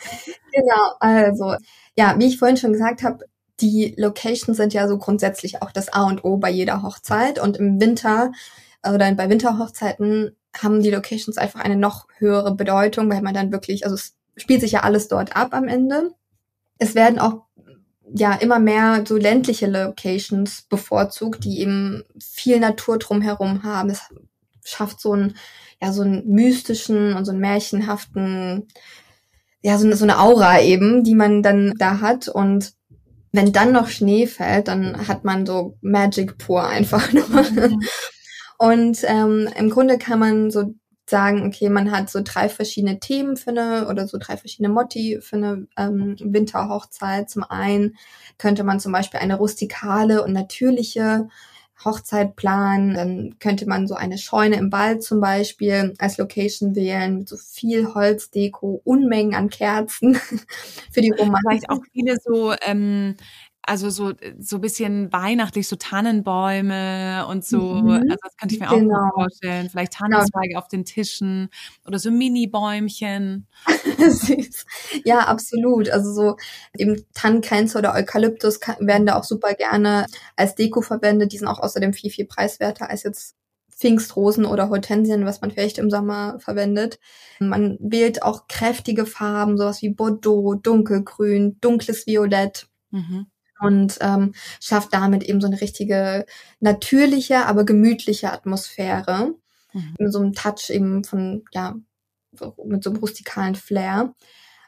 genau, 0.52 0.92
also 1.00 1.56
ja, 1.96 2.14
wie 2.18 2.26
ich 2.26 2.38
vorhin 2.38 2.56
schon 2.56 2.72
gesagt 2.72 3.02
habe, 3.02 3.24
die 3.61 3.94
Locations 3.96 4.56
sind 4.56 4.72
ja 4.72 4.88
so 4.88 4.98
grundsätzlich 4.98 5.62
auch 5.62 5.72
das 5.72 5.92
A 5.92 6.04
und 6.04 6.24
O 6.24 6.37
bei 6.37 6.50
jeder 6.50 6.82
Hochzeit 6.82 7.38
und 7.38 7.56
im 7.56 7.80
Winter 7.80 8.32
oder 8.87 9.12
bei 9.14 9.28
Winterhochzeiten 9.28 10.37
haben 10.60 10.82
die 10.82 10.90
Locations 10.90 11.38
einfach 11.38 11.60
eine 11.60 11.76
noch 11.76 12.06
höhere 12.18 12.54
Bedeutung, 12.54 13.10
weil 13.10 13.22
man 13.22 13.34
dann 13.34 13.52
wirklich, 13.52 13.84
also 13.84 13.94
es 13.96 14.14
spielt 14.36 14.60
sich 14.60 14.72
ja 14.72 14.80
alles 14.80 15.08
dort 15.08 15.36
ab 15.36 15.54
am 15.54 15.68
Ende. 15.68 16.12
Es 16.78 16.94
werden 16.94 17.18
auch 17.18 17.42
ja 18.14 18.34
immer 18.34 18.58
mehr 18.58 19.04
so 19.06 19.16
ländliche 19.16 19.66
Locations 19.66 20.62
bevorzugt, 20.62 21.44
die 21.44 21.60
eben 21.60 22.04
viel 22.20 22.60
Natur 22.60 22.98
drumherum 22.98 23.62
haben. 23.62 23.88
Das 23.88 24.02
schafft 24.64 25.00
so 25.00 25.12
einen, 25.12 25.36
ja, 25.80 25.92
so 25.92 26.02
einen 26.02 26.28
mystischen 26.28 27.14
und 27.14 27.24
so 27.24 27.32
einen 27.32 27.40
märchenhaften, 27.40 28.68
ja, 29.62 29.78
so 29.78 29.86
eine, 29.86 29.96
so 29.96 30.04
eine 30.04 30.18
Aura 30.18 30.60
eben, 30.60 31.04
die 31.04 31.14
man 31.14 31.42
dann 31.42 31.72
da 31.78 32.00
hat. 32.00 32.28
Und 32.28 32.74
wenn 33.32 33.52
dann 33.52 33.72
noch 33.72 33.88
Schnee 33.88 34.26
fällt, 34.26 34.68
dann 34.68 35.08
hat 35.08 35.24
man 35.24 35.46
so 35.46 35.78
Magic 35.80 36.36
pur 36.38 36.66
einfach 36.66 37.12
nur. 37.12 37.24
Mhm. 37.24 37.80
Und 38.62 38.98
ähm, 39.09 39.48
im 39.57 39.70
Grunde 39.70 39.98
kann 39.98 40.20
man 40.20 40.53
so 40.53 40.72
sagen, 41.11 41.44
okay, 41.44 41.68
man 41.68 41.90
hat 41.90 42.09
so 42.09 42.20
drei 42.22 42.48
verschiedene 42.48 43.01
Themen 43.01 43.37
für 43.37 43.51
eine 43.51 43.88
oder 43.88 44.07
so 44.07 44.18
drei 44.20 44.37
verschiedene 44.37 44.68
Motti 44.68 45.18
für 45.20 45.35
eine 45.35 45.66
ähm, 45.77 46.14
Winterhochzeit. 46.20 47.29
Zum 47.29 47.42
einen 47.42 47.96
könnte 48.38 48.62
man 48.62 48.79
zum 48.79 48.92
Beispiel 48.92 49.18
eine 49.18 49.37
rustikale 49.37 50.22
und 50.22 50.33
natürliche 50.33 51.27
Hochzeit 51.85 52.37
planen. 52.37 52.94
Dann 52.94 53.38
könnte 53.40 53.66
man 53.66 53.88
so 53.88 53.96
eine 53.96 54.16
Scheune 54.16 54.55
im 54.55 54.70
Wald 54.70 55.03
zum 55.03 55.20
Beispiel 55.20 55.94
als 55.98 56.18
Location 56.18 56.77
wählen 56.77 57.18
mit 57.18 57.29
so 57.29 57.37
viel 57.37 57.92
Holzdeko, 57.92 58.81
Unmengen 58.85 59.35
an 59.35 59.51
Kerzen 59.51 60.14
für 60.92 61.01
die 61.01 61.11
Romantik. 61.11 61.42
Vielleicht 61.48 61.70
auch 61.70 61.81
viele 61.92 62.16
so 62.22 62.55
ähm, 62.64 63.16
also 63.64 63.90
so 63.90 64.12
so 64.38 64.59
bisschen 64.59 65.12
weihnachtlich, 65.12 65.68
so 65.68 65.77
Tannenbäume 65.77 67.27
und 67.29 67.44
so. 67.44 67.61
Mhm. 67.61 67.90
Also 67.90 68.16
das 68.22 68.37
könnte 68.37 68.55
ich 68.57 68.61
mir 68.61 68.68
genau. 68.68 69.09
auch 69.09 69.14
vorstellen. 69.14 69.70
Vielleicht 69.70 69.96
genau. 69.96 70.16
Tannenzweige 70.16 70.48
genau. 70.48 70.61
auf 70.61 70.68
den 70.68 70.85
Tischen 70.85 71.48
oder 71.87 71.98
so 71.98 72.11
Mini-Bäumchen. 72.11 73.46
ja, 75.05 75.20
absolut. 75.20 75.90
Also 75.90 76.12
so 76.12 76.37
eben 76.77 77.05
Tannenkränze 77.14 77.79
oder 77.79 77.94
Eukalyptus 77.94 78.59
werden 78.81 79.07
da 79.07 79.16
auch 79.16 79.25
super 79.25 79.55
gerne 79.55 80.07
als 80.37 80.57
Deko 80.57 80.81
verwendet. 80.81 81.33
Die 81.33 81.38
sind 81.38 81.48
auch 81.48 81.61
außerdem 81.61 81.92
viel, 81.92 82.11
viel 82.11 82.27
preiswerter 82.27 82.90
als 82.90 83.05
jetzt 83.05 83.37
Pfingstrosen 83.70 84.44
oder 84.44 84.70
Hortensien, 84.70 85.25
was 85.25 85.40
man 85.40 85.53
vielleicht 85.53 85.79
im 85.79 85.90
Sommer 85.90 86.38
verwendet. 86.40 86.98
Man 87.38 87.79
wählt 87.81 88.22
auch 88.22 88.48
kräftige 88.48 89.07
Farben, 89.07 89.57
sowas 89.57 89.83
wie 89.83 89.90
Bordeaux, 89.90 90.55
dunkelgrün, 90.55 91.59
dunkles 91.61 92.07
Violett. 92.07 92.66
Mhm 92.90 93.27
und 93.62 93.98
ähm, 94.01 94.35
schafft 94.61 94.92
damit 94.92 95.22
eben 95.22 95.40
so 95.40 95.46
eine 95.46 95.61
richtige 95.61 96.27
natürliche, 96.61 97.46
aber 97.46 97.64
gemütliche 97.64 98.33
Atmosphäre. 98.33 99.35
Mhm. 99.72 99.94
Mit 99.98 100.12
so 100.12 100.20
einem 100.20 100.33
Touch 100.33 100.70
eben 100.70 101.05
von, 101.05 101.44
ja, 101.53 101.77
mit 102.64 102.85
so 102.85 102.90
einem 102.90 102.98
rustikalen 102.98 103.55
Flair. 103.55 104.14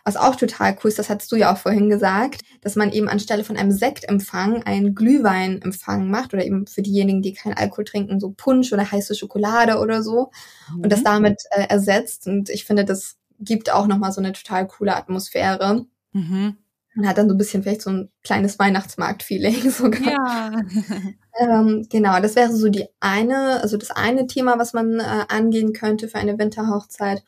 Was 0.07 0.17
auch 0.17 0.37
total 0.37 0.77
cool 0.85 0.89
ist, 0.89 0.99
das 0.99 1.09
hattest 1.09 1.33
du 1.33 1.37
ja 1.37 1.53
auch 1.53 1.57
vorhin 1.57 1.89
gesagt, 1.89 2.43
dass 2.61 2.77
man 2.77 2.93
eben 2.93 3.09
anstelle 3.09 3.43
von 3.43 3.57
einem 3.57 3.71
Sektempfang 3.71 4.63
einen 4.63 4.95
Glühweinempfang 4.95 6.11
macht 6.11 6.35
oder 6.35 6.45
eben 6.45 6.67
für 6.67 6.83
diejenigen, 6.83 7.23
die 7.23 7.33
keinen 7.33 7.55
Alkohol 7.55 7.87
trinken, 7.87 8.21
so 8.21 8.35
Punsch 8.37 8.71
oder 8.75 8.91
heiße 8.91 9.15
Schokolade 9.15 9.79
oder 9.79 10.03
so 10.03 10.31
mhm. 10.75 10.83
und 10.83 10.93
das 10.93 11.01
mhm. 11.01 11.05
damit 11.05 11.43
äh, 11.53 11.69
ersetzt. 11.69 12.27
Und 12.27 12.51
ich 12.51 12.67
finde, 12.67 12.85
das 12.85 13.17
gibt 13.41 13.73
auch 13.73 13.87
nochmal 13.87 14.13
so 14.13 14.21
eine 14.21 14.35
total 14.35 14.67
coole 14.67 14.95
Atmosphäre. 14.95 15.87
Mhm. 16.13 16.59
Man 16.95 17.09
hat 17.09 17.19
dann 17.19 17.29
so 17.29 17.35
ein 17.35 17.39
bisschen 17.39 17.63
vielleicht 17.63 17.83
so 17.83 17.91
ein 17.91 18.11
kleines 18.23 18.59
Weihnachtsmarkt-Feeling 18.59 19.71
sogar. 19.71 20.03
Ja. 20.03 20.63
ähm, 21.41 21.87
genau, 21.91 22.21
das 22.21 22.37
wäre 22.37 22.53
so 22.53 22.69
die 22.69 22.87
eine, 23.01 23.61
also 23.63 23.77
das 23.77 23.91
eine 23.91 24.27
Thema, 24.27 24.59
was 24.59 24.73
man 24.73 25.01
äh, 25.01 25.25
angehen 25.29 25.73
könnte 25.73 26.09
für 26.09 26.19
eine 26.19 26.39
Winterhochzeit. 26.39 27.23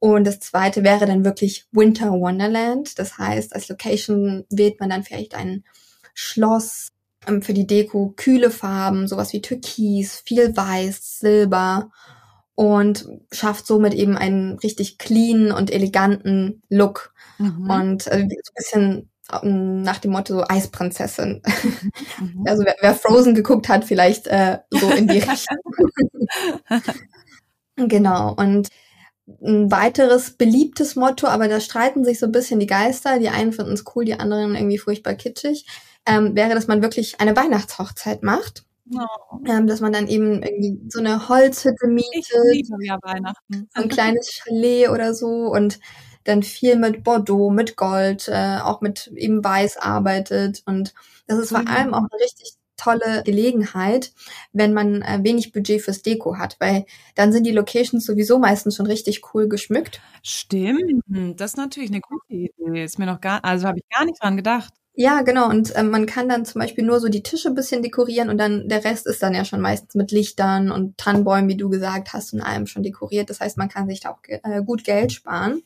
Und 0.00 0.26
das 0.26 0.40
zweite 0.40 0.84
wäre 0.84 1.06
dann 1.06 1.24
wirklich 1.24 1.66
Winter 1.72 2.12
Wonderland. 2.12 2.98
Das 2.98 3.18
heißt, 3.18 3.54
als 3.54 3.68
Location 3.68 4.44
wählt 4.50 4.78
man 4.78 4.90
dann 4.90 5.02
vielleicht 5.02 5.34
ein 5.34 5.64
Schloss 6.14 6.88
ähm, 7.26 7.42
für 7.42 7.54
die 7.54 7.66
Deko, 7.66 8.12
kühle 8.16 8.50
Farben, 8.50 9.08
sowas 9.08 9.32
wie 9.32 9.40
Türkis, 9.40 10.22
viel 10.24 10.56
Weiß, 10.56 11.18
Silber 11.18 11.90
und 12.58 13.06
schafft 13.30 13.68
somit 13.68 13.94
eben 13.94 14.16
einen 14.16 14.58
richtig 14.58 14.98
clean 14.98 15.52
und 15.52 15.70
eleganten 15.70 16.60
Look. 16.68 17.14
Mhm. 17.38 17.70
Und 17.70 18.06
äh, 18.08 18.18
so 18.18 18.24
ein 18.24 18.28
bisschen 18.56 19.10
ähm, 19.44 19.82
nach 19.82 19.98
dem 19.98 20.10
Motto 20.10 20.34
so 20.34 20.44
Eisprinzessin. 20.44 21.40
Mhm. 22.20 22.44
Also 22.48 22.64
wer, 22.64 22.74
wer, 22.80 22.96
Frozen 22.96 23.36
geguckt 23.36 23.68
hat, 23.68 23.84
vielleicht 23.84 24.26
äh, 24.26 24.58
so 24.70 24.90
in 24.90 25.06
die 25.06 25.18
Richtung. 25.20 25.58
genau. 27.76 28.34
Und 28.34 28.70
ein 29.40 29.70
weiteres 29.70 30.32
beliebtes 30.32 30.96
Motto, 30.96 31.28
aber 31.28 31.46
da 31.46 31.60
streiten 31.60 32.04
sich 32.04 32.18
so 32.18 32.26
ein 32.26 32.32
bisschen 32.32 32.58
die 32.58 32.66
Geister. 32.66 33.20
Die 33.20 33.28
einen 33.28 33.52
finden 33.52 33.74
es 33.74 33.84
cool, 33.94 34.04
die 34.04 34.18
anderen 34.18 34.56
irgendwie 34.56 34.78
furchtbar 34.78 35.14
kitschig. 35.14 35.64
Ähm, 36.06 36.34
wäre, 36.34 36.56
dass 36.56 36.66
man 36.66 36.82
wirklich 36.82 37.20
eine 37.20 37.36
Weihnachtshochzeit 37.36 38.24
macht. 38.24 38.64
Oh. 38.94 39.38
Ähm, 39.46 39.66
dass 39.66 39.80
man 39.80 39.92
dann 39.92 40.08
eben 40.08 40.42
irgendwie 40.42 40.80
so 40.88 41.00
eine 41.00 41.28
Holzhütte 41.28 41.86
mietet. 41.86 42.12
Ich 42.52 42.68
liebe 42.68 42.84
ja 42.84 42.98
Weihnachten. 43.02 43.68
So 43.74 43.82
ein 43.82 43.88
kleines 43.88 44.30
Chalet 44.32 44.88
oder 44.88 45.14
so 45.14 45.26
und 45.26 45.78
dann 46.24 46.42
viel 46.42 46.76
mit 46.76 47.04
Bordeaux, 47.04 47.50
mit 47.50 47.76
Gold, 47.76 48.28
äh, 48.28 48.58
auch 48.62 48.80
mit 48.80 49.10
eben 49.16 49.42
Weiß 49.42 49.78
arbeitet. 49.78 50.62
Und 50.66 50.94
das 51.26 51.38
ist 51.38 51.50
vor 51.50 51.60
mhm. 51.60 51.68
allem 51.68 51.94
auch 51.94 52.06
eine 52.10 52.22
richtig 52.22 52.54
tolle 52.76 53.22
Gelegenheit, 53.24 54.12
wenn 54.52 54.72
man 54.72 55.02
äh, 55.02 55.18
wenig 55.22 55.52
Budget 55.52 55.82
fürs 55.82 56.02
Deko 56.02 56.38
hat, 56.38 56.56
weil 56.60 56.86
dann 57.14 57.32
sind 57.32 57.44
die 57.44 57.52
Locations 57.52 58.04
sowieso 58.04 58.38
meistens 58.38 58.76
schon 58.76 58.86
richtig 58.86 59.34
cool 59.34 59.48
geschmückt. 59.48 60.00
Stimmt, 60.22 61.02
das 61.08 61.52
ist 61.52 61.56
natürlich 61.56 61.90
eine 61.90 62.00
gute 62.00 62.32
Idee. 62.32 62.84
Ist 62.84 62.98
mir 62.98 63.06
noch 63.06 63.20
gar, 63.20 63.44
also 63.44 63.66
habe 63.66 63.78
ich 63.78 63.88
gar 63.88 64.04
nicht 64.04 64.22
dran 64.22 64.36
gedacht. 64.36 64.72
Ja, 65.00 65.22
genau. 65.22 65.48
Und 65.48 65.76
äh, 65.76 65.84
man 65.84 66.06
kann 66.06 66.28
dann 66.28 66.44
zum 66.44 66.60
Beispiel 66.60 66.82
nur 66.82 66.98
so 66.98 67.08
die 67.08 67.22
Tische 67.22 67.46
ein 67.46 67.54
bisschen 67.54 67.84
dekorieren 67.84 68.30
und 68.30 68.36
dann 68.36 68.68
der 68.68 68.82
Rest 68.82 69.06
ist 69.06 69.22
dann 69.22 69.32
ja 69.32 69.44
schon 69.44 69.60
meistens 69.60 69.94
mit 69.94 70.10
Lichtern 70.10 70.72
und 70.72 70.98
Tannenbäumen, 70.98 71.48
wie 71.48 71.56
du 71.56 71.68
gesagt 71.68 72.12
hast, 72.12 72.32
und 72.32 72.40
allem 72.40 72.66
schon 72.66 72.82
dekoriert. 72.82 73.30
Das 73.30 73.38
heißt, 73.38 73.58
man 73.58 73.68
kann 73.68 73.88
sich 73.88 74.00
da 74.00 74.10
auch 74.10 74.18
äh, 74.26 74.60
gut 74.64 74.82
Geld 74.82 75.12
sparen 75.12 75.62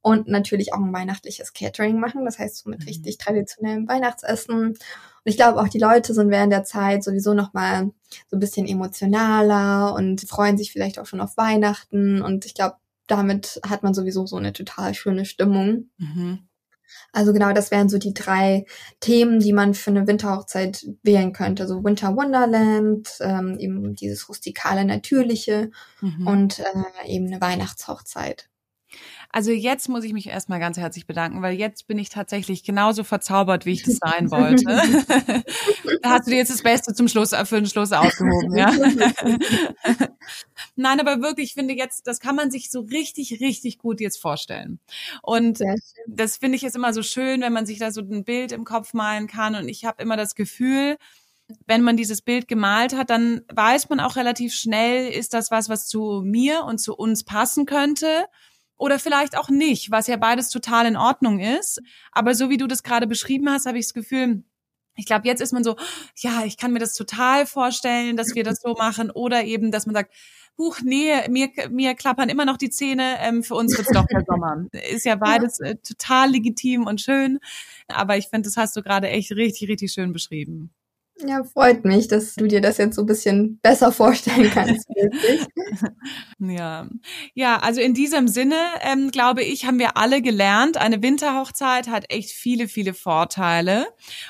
und 0.00 0.28
natürlich 0.28 0.72
auch 0.72 0.78
ein 0.78 0.92
weihnachtliches 0.92 1.54
Catering 1.54 1.98
machen. 1.98 2.24
Das 2.24 2.38
heißt, 2.38 2.58
so 2.58 2.70
mit 2.70 2.78
mhm. 2.82 2.86
richtig 2.86 3.18
traditionellem 3.18 3.88
Weihnachtsessen 3.88 4.54
und 4.54 4.78
ich 5.24 5.36
glaube 5.36 5.60
auch 5.60 5.68
die 5.68 5.80
Leute 5.80 6.14
sind 6.14 6.30
während 6.30 6.52
der 6.52 6.62
Zeit 6.62 7.02
sowieso 7.02 7.34
noch 7.34 7.52
mal 7.54 7.90
so 8.28 8.36
ein 8.36 8.40
bisschen 8.40 8.68
emotionaler 8.68 9.92
und 9.94 10.20
freuen 10.20 10.56
sich 10.56 10.70
vielleicht 10.70 11.00
auch 11.00 11.06
schon 11.06 11.20
auf 11.20 11.36
Weihnachten. 11.36 12.22
Und 12.22 12.46
ich 12.46 12.54
glaube, 12.54 12.76
damit 13.08 13.60
hat 13.68 13.82
man 13.82 13.92
sowieso 13.92 14.24
so 14.24 14.36
eine 14.36 14.52
total 14.52 14.94
schöne 14.94 15.24
Stimmung. 15.24 15.90
Mhm. 15.98 16.46
Also 17.12 17.32
genau, 17.32 17.52
das 17.52 17.70
wären 17.70 17.88
so 17.88 17.98
die 17.98 18.14
drei 18.14 18.64
Themen, 19.00 19.40
die 19.40 19.52
man 19.52 19.74
für 19.74 19.90
eine 19.90 20.06
Winterhochzeit 20.06 20.86
wählen 21.02 21.32
könnte. 21.32 21.66
So 21.66 21.84
Winter 21.84 22.16
Wonderland, 22.16 23.08
ähm, 23.20 23.58
eben 23.58 23.94
dieses 23.94 24.28
rustikale, 24.28 24.84
natürliche 24.84 25.70
mhm. 26.00 26.26
und 26.26 26.58
äh, 26.60 27.08
eben 27.08 27.26
eine 27.26 27.40
Weihnachtshochzeit. 27.40 28.48
Also 29.34 29.50
jetzt 29.50 29.88
muss 29.88 30.04
ich 30.04 30.12
mich 30.12 30.26
erstmal 30.26 30.60
ganz 30.60 30.76
herzlich 30.76 31.06
bedanken, 31.06 31.40
weil 31.40 31.54
jetzt 31.54 31.86
bin 31.86 31.98
ich 31.98 32.10
tatsächlich 32.10 32.64
genauso 32.64 33.02
verzaubert, 33.02 33.64
wie 33.64 33.72
ich 33.72 33.82
das 33.82 33.96
sein 33.96 34.30
wollte. 34.30 34.64
da 36.02 36.10
hast 36.10 36.26
du 36.26 36.32
dir 36.32 36.36
jetzt 36.36 36.50
das 36.50 36.62
Beste 36.62 36.92
zum 36.92 37.08
Schluss 37.08 37.30
für 37.30 37.54
den 37.56 37.66
Schluss 37.66 37.92
aufgehoben, 37.92 38.54
ja. 38.54 38.70
Nein, 40.76 41.00
aber 41.00 41.22
wirklich, 41.22 41.48
ich 41.48 41.54
finde 41.54 41.72
jetzt, 41.72 42.06
das 42.06 42.20
kann 42.20 42.36
man 42.36 42.50
sich 42.50 42.70
so 42.70 42.80
richtig, 42.80 43.40
richtig 43.40 43.78
gut 43.78 44.00
jetzt 44.02 44.20
vorstellen. 44.20 44.80
Und 45.22 45.60
das 46.06 46.36
finde 46.36 46.56
ich 46.56 46.62
jetzt 46.62 46.76
immer 46.76 46.92
so 46.92 47.02
schön, 47.02 47.40
wenn 47.40 47.54
man 47.54 47.64
sich 47.64 47.78
da 47.78 47.90
so 47.90 48.02
ein 48.02 48.24
Bild 48.24 48.52
im 48.52 48.64
Kopf 48.64 48.92
malen 48.92 49.28
kann. 49.28 49.54
Und 49.54 49.66
ich 49.66 49.86
habe 49.86 50.02
immer 50.02 50.18
das 50.18 50.34
Gefühl, 50.34 50.98
wenn 51.66 51.80
man 51.80 51.96
dieses 51.96 52.20
Bild 52.20 52.48
gemalt 52.48 52.94
hat, 52.94 53.08
dann 53.08 53.40
weiß 53.50 53.88
man 53.88 54.00
auch 54.00 54.16
relativ 54.16 54.52
schnell, 54.52 55.08
ist 55.10 55.32
das 55.32 55.50
was, 55.50 55.70
was 55.70 55.88
zu 55.88 56.20
mir 56.22 56.64
und 56.64 56.80
zu 56.80 56.94
uns 56.94 57.24
passen 57.24 57.64
könnte 57.64 58.26
oder 58.82 58.98
vielleicht 58.98 59.38
auch 59.38 59.48
nicht, 59.48 59.92
was 59.92 60.08
ja 60.08 60.16
beides 60.16 60.48
total 60.48 60.86
in 60.86 60.96
Ordnung 60.96 61.38
ist. 61.38 61.80
Aber 62.10 62.34
so 62.34 62.50
wie 62.50 62.56
du 62.56 62.66
das 62.66 62.82
gerade 62.82 63.06
beschrieben 63.06 63.48
hast, 63.48 63.64
habe 63.64 63.78
ich 63.78 63.86
das 63.86 63.94
Gefühl, 63.94 64.42
ich 64.96 65.06
glaube, 65.06 65.24
jetzt 65.28 65.40
ist 65.40 65.52
man 65.52 65.62
so, 65.62 65.76
ja, 66.16 66.44
ich 66.44 66.56
kann 66.56 66.72
mir 66.72 66.80
das 66.80 66.94
total 66.94 67.46
vorstellen, 67.46 68.16
dass 68.16 68.34
wir 68.34 68.42
das 68.42 68.60
so 68.60 68.74
machen. 68.74 69.12
Oder 69.12 69.44
eben, 69.44 69.70
dass 69.70 69.86
man 69.86 69.94
sagt, 69.94 70.12
huch, 70.58 70.80
nee, 70.82 71.12
mir, 71.28 71.50
mir 71.70 71.94
klappern 71.94 72.28
immer 72.28 72.44
noch 72.44 72.56
die 72.56 72.70
Zähne, 72.70 73.18
ähm, 73.20 73.44
für 73.44 73.54
uns 73.54 73.78
wird's 73.78 73.92
doch 73.92 74.06
der 74.06 74.24
Sommer. 74.26 74.66
Ist 74.72 75.04
ja 75.04 75.14
beides 75.14 75.60
äh, 75.60 75.76
total 75.76 76.30
legitim 76.30 76.88
und 76.88 77.00
schön. 77.00 77.38
Aber 77.86 78.16
ich 78.16 78.30
finde, 78.30 78.48
das 78.48 78.56
hast 78.56 78.74
du 78.76 78.82
gerade 78.82 79.08
echt 79.08 79.30
richtig, 79.30 79.68
richtig 79.68 79.92
schön 79.92 80.12
beschrieben. 80.12 80.74
Ja, 81.18 81.44
freut 81.44 81.84
mich, 81.84 82.08
dass 82.08 82.34
du 82.34 82.46
dir 82.46 82.60
das 82.60 82.78
jetzt 82.78 82.96
so 82.96 83.02
ein 83.02 83.06
bisschen 83.06 83.58
besser 83.62 83.92
vorstellen 83.92 84.50
kannst. 84.54 84.88
ja. 86.38 86.88
ja, 87.34 87.58
also 87.58 87.80
in 87.80 87.94
diesem 87.94 88.28
Sinne, 88.28 88.56
ähm, 88.80 89.10
glaube 89.10 89.42
ich, 89.42 89.66
haben 89.66 89.78
wir 89.78 89.96
alle 89.96 90.22
gelernt, 90.22 90.78
eine 90.78 91.02
Winterhochzeit 91.02 91.88
hat 91.88 92.06
echt 92.08 92.30
viele, 92.30 92.66
viele 92.66 92.94
Vorteile 92.94 93.86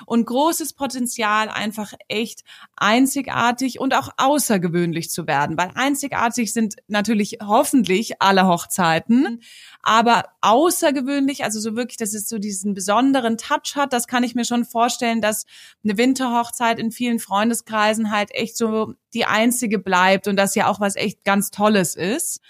und 0.06 0.26
großes 0.26 0.74
Potenzial, 0.74 1.48
einfach 1.48 1.92
echt 2.08 2.42
einzigartig 2.76 3.78
und 3.78 3.94
auch 3.94 4.10
außergewöhnlich 4.16 5.08
zu 5.08 5.26
werden. 5.26 5.56
Weil 5.56 5.70
einzigartig 5.74 6.52
sind 6.52 6.76
natürlich 6.88 7.38
hoffentlich 7.42 8.20
alle 8.20 8.46
Hochzeiten, 8.46 9.40
aber 9.82 10.24
außergewöhnlich, 10.40 11.44
also 11.44 11.60
so 11.60 11.76
wirklich, 11.76 11.96
dass 11.96 12.12
es 12.12 12.28
so 12.28 12.38
diesen 12.38 12.74
besonderen 12.74 13.38
Touch 13.38 13.76
hat, 13.76 13.92
das 13.92 14.06
kann 14.06 14.24
ich 14.24 14.34
mir 14.34 14.44
schon 14.44 14.64
vorstellen, 14.64 15.20
dass 15.20 15.46
eine 15.84 15.96
Winterhochzeit 15.96 16.71
in 16.78 16.90
vielen 16.90 17.18
Freundeskreisen 17.18 18.10
halt 18.10 18.34
echt 18.34 18.56
so 18.56 18.94
die 19.14 19.24
einzige 19.24 19.78
bleibt 19.78 20.28
und 20.28 20.36
das 20.36 20.54
ja 20.54 20.68
auch 20.68 20.80
was 20.80 20.96
echt 20.96 21.24
ganz 21.24 21.50
Tolles 21.50 21.94
ist. 21.94 22.40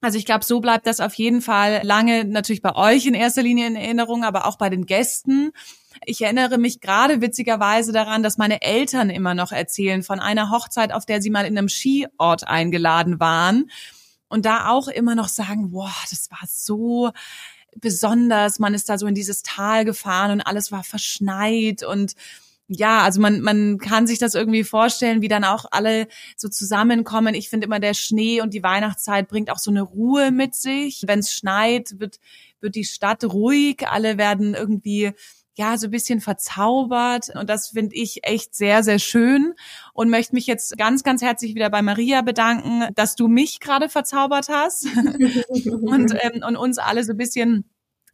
Also 0.00 0.16
ich 0.16 0.26
glaube, 0.26 0.44
so 0.44 0.60
bleibt 0.60 0.86
das 0.86 1.00
auf 1.00 1.14
jeden 1.14 1.42
Fall 1.42 1.80
lange 1.82 2.24
natürlich 2.24 2.62
bei 2.62 2.74
euch 2.76 3.06
in 3.06 3.14
erster 3.14 3.42
Linie 3.42 3.66
in 3.66 3.74
Erinnerung, 3.76 4.22
aber 4.22 4.46
auch 4.46 4.56
bei 4.56 4.70
den 4.70 4.86
Gästen. 4.86 5.50
Ich 6.04 6.22
erinnere 6.22 6.58
mich 6.58 6.80
gerade 6.80 7.20
witzigerweise 7.20 7.92
daran, 7.92 8.22
dass 8.22 8.38
meine 8.38 8.62
Eltern 8.62 9.10
immer 9.10 9.34
noch 9.34 9.50
erzählen 9.50 10.04
von 10.04 10.20
einer 10.20 10.50
Hochzeit, 10.50 10.92
auf 10.92 11.04
der 11.04 11.20
sie 11.20 11.30
mal 11.30 11.46
in 11.46 11.58
einem 11.58 11.68
Skiort 11.68 12.46
eingeladen 12.46 13.18
waren 13.18 13.70
und 14.28 14.46
da 14.46 14.68
auch 14.68 14.86
immer 14.86 15.16
noch 15.16 15.28
sagen, 15.28 15.70
boah, 15.70 15.94
das 16.10 16.30
war 16.30 16.46
so 16.46 17.10
besonders. 17.76 18.60
Man 18.60 18.74
ist 18.74 18.88
da 18.88 18.98
so 18.98 19.06
in 19.06 19.14
dieses 19.14 19.42
Tal 19.42 19.84
gefahren 19.84 20.30
und 20.30 20.40
alles 20.42 20.70
war 20.70 20.84
verschneit 20.84 21.82
und 21.82 22.12
ja, 22.68 23.00
also 23.02 23.20
man, 23.20 23.40
man 23.40 23.78
kann 23.78 24.06
sich 24.06 24.18
das 24.18 24.34
irgendwie 24.34 24.62
vorstellen, 24.62 25.22
wie 25.22 25.28
dann 25.28 25.44
auch 25.44 25.64
alle 25.70 26.06
so 26.36 26.48
zusammenkommen. 26.48 27.34
Ich 27.34 27.48
finde 27.48 27.66
immer, 27.66 27.80
der 27.80 27.94
Schnee 27.94 28.42
und 28.42 28.52
die 28.52 28.62
Weihnachtszeit 28.62 29.26
bringt 29.26 29.50
auch 29.50 29.58
so 29.58 29.70
eine 29.70 29.82
Ruhe 29.82 30.30
mit 30.30 30.54
sich. 30.54 31.04
Wenn 31.06 31.20
es 31.20 31.32
schneit, 31.32 31.98
wird, 31.98 32.20
wird 32.60 32.74
die 32.74 32.84
Stadt 32.84 33.24
ruhig. 33.24 33.88
Alle 33.88 34.18
werden 34.18 34.54
irgendwie 34.54 35.12
ja, 35.54 35.76
so 35.78 35.88
ein 35.88 35.90
bisschen 35.90 36.20
verzaubert. 36.20 37.30
Und 37.34 37.48
das 37.48 37.68
finde 37.68 37.96
ich 37.96 38.20
echt 38.22 38.54
sehr, 38.54 38.84
sehr 38.84 38.98
schön 38.98 39.54
und 39.94 40.10
möchte 40.10 40.34
mich 40.34 40.46
jetzt 40.46 40.76
ganz, 40.76 41.02
ganz 41.02 41.22
herzlich 41.22 41.54
wieder 41.54 41.70
bei 41.70 41.80
Maria 41.80 42.20
bedanken, 42.20 42.86
dass 42.94 43.16
du 43.16 43.28
mich 43.28 43.60
gerade 43.60 43.88
verzaubert 43.88 44.48
hast 44.50 44.86
und, 45.66 46.14
ähm, 46.20 46.42
und 46.46 46.56
uns 46.56 46.78
alle 46.78 47.02
so 47.02 47.12
ein 47.12 47.16
bisschen 47.16 47.64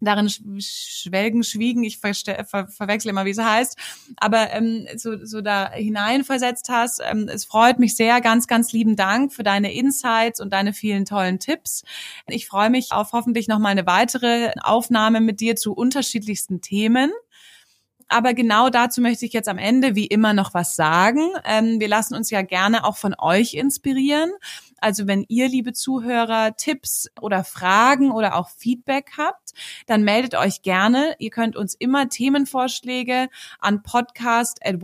darin 0.05 0.29
schwelgen, 0.29 1.43
schwiegen, 1.43 1.85
ich 1.85 1.99
ver 1.99 2.15
ver 2.15 2.69
verwechsel 2.69 3.11
immer, 3.11 3.25
wie 3.25 3.31
es 3.31 3.39
heißt, 3.39 3.77
aber 4.17 4.53
ähm, 4.53 4.87
so, 4.97 5.25
so 5.25 5.41
da 5.41 5.71
hineinversetzt 5.71 6.69
hast. 6.69 7.01
Ähm, 7.05 7.29
es 7.29 7.45
freut 7.45 7.79
mich 7.79 7.97
sehr, 7.97 8.21
ganz, 8.21 8.47
ganz 8.47 8.73
lieben 8.73 8.97
Dank 8.97 9.33
für 9.33 9.43
deine 9.43 9.73
Insights 9.73 10.41
und 10.41 10.53
deine 10.53 10.73
vielen 10.73 11.05
tollen 11.05 11.39
Tipps. 11.39 11.83
Ich 12.27 12.47
freue 12.47 12.71
mich 12.71 12.93
auf 12.93 13.13
hoffentlich 13.13 13.49
noch 13.49 13.59
mal 13.59 13.71
eine 13.71 13.87
weitere 13.87 14.53
Aufnahme 14.63 15.21
mit 15.21 15.41
dir 15.41 15.57
zu 15.57 15.73
unterschiedlichsten 15.73 16.61
Themen. 16.61 17.11
Aber 18.09 18.35
genau 18.35 18.69
dazu 18.71 19.01
möchte 19.01 19.25
ich 19.27 19.33
jetzt 19.33 19.49
am 19.49 19.59
Ende 19.59 19.95
wie 19.95 20.07
immer 20.07 20.35
noch 20.35 20.55
was 20.55 20.77
sagen. 20.77 21.31
Ähm, 21.45 21.81
wir 21.81 21.89
lassen 21.89 22.15
uns 22.15 22.31
ja 22.31 22.43
gerne 22.43 22.85
auch 22.85 22.97
von 22.97 23.15
euch 23.19 23.55
inspirieren. 23.55 24.31
Also 24.81 25.07
wenn 25.07 25.25
ihr, 25.29 25.49
liebe 25.49 25.73
Zuhörer, 25.73 26.57
Tipps 26.57 27.09
oder 27.21 27.45
Fragen 27.45 28.11
oder 28.11 28.37
auch 28.37 28.49
Feedback 28.49 29.13
habt, 29.17 29.53
dann 29.87 30.03
meldet 30.03 30.35
euch 30.35 30.63
gerne. 30.63 31.15
Ihr 31.19 31.31
könnt 31.31 31.57
uns 31.57 31.75
immer 31.75 32.09
Themenvorschläge 32.09 33.29
an 33.61 33.83
podcast 33.83 34.59
at 34.65 34.77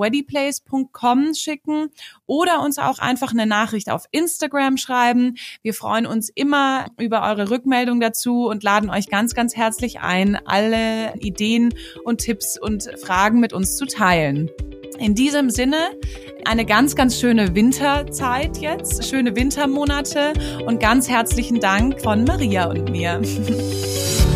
schicken 1.34 1.90
oder 2.26 2.62
uns 2.62 2.78
auch 2.78 2.98
einfach 2.98 3.32
eine 3.32 3.46
Nachricht 3.46 3.90
auf 3.90 4.04
Instagram 4.10 4.76
schreiben. 4.76 5.36
Wir 5.62 5.74
freuen 5.74 6.06
uns 6.06 6.28
immer 6.28 6.86
über 6.98 7.22
eure 7.22 7.50
Rückmeldung 7.50 8.00
dazu 8.00 8.46
und 8.46 8.62
laden 8.62 8.90
euch 8.90 9.08
ganz, 9.08 9.34
ganz 9.34 9.56
herzlich 9.56 10.00
ein, 10.00 10.36
alle 10.46 11.14
Ideen 11.20 11.74
und 12.04 12.18
Tipps 12.18 12.58
und 12.58 12.88
Fragen 13.00 13.40
mit 13.40 13.52
uns 13.52 13.76
zu 13.76 13.86
teilen. 13.86 14.50
In 15.00 15.14
diesem 15.14 15.48
Sinne 15.48 15.78
eine 16.44 16.66
ganz, 16.66 16.94
ganz 16.94 17.18
schöne 17.18 17.54
Winterzeit 17.54 18.58
jetzt, 18.58 19.08
schöne 19.08 19.34
Wintermonate 19.34 20.34
und 20.66 20.78
ganz 20.78 21.08
herzlichen 21.08 21.58
Dank 21.58 22.02
von 22.02 22.24
Maria 22.24 22.68
und 22.68 22.90
mir. 22.90 23.18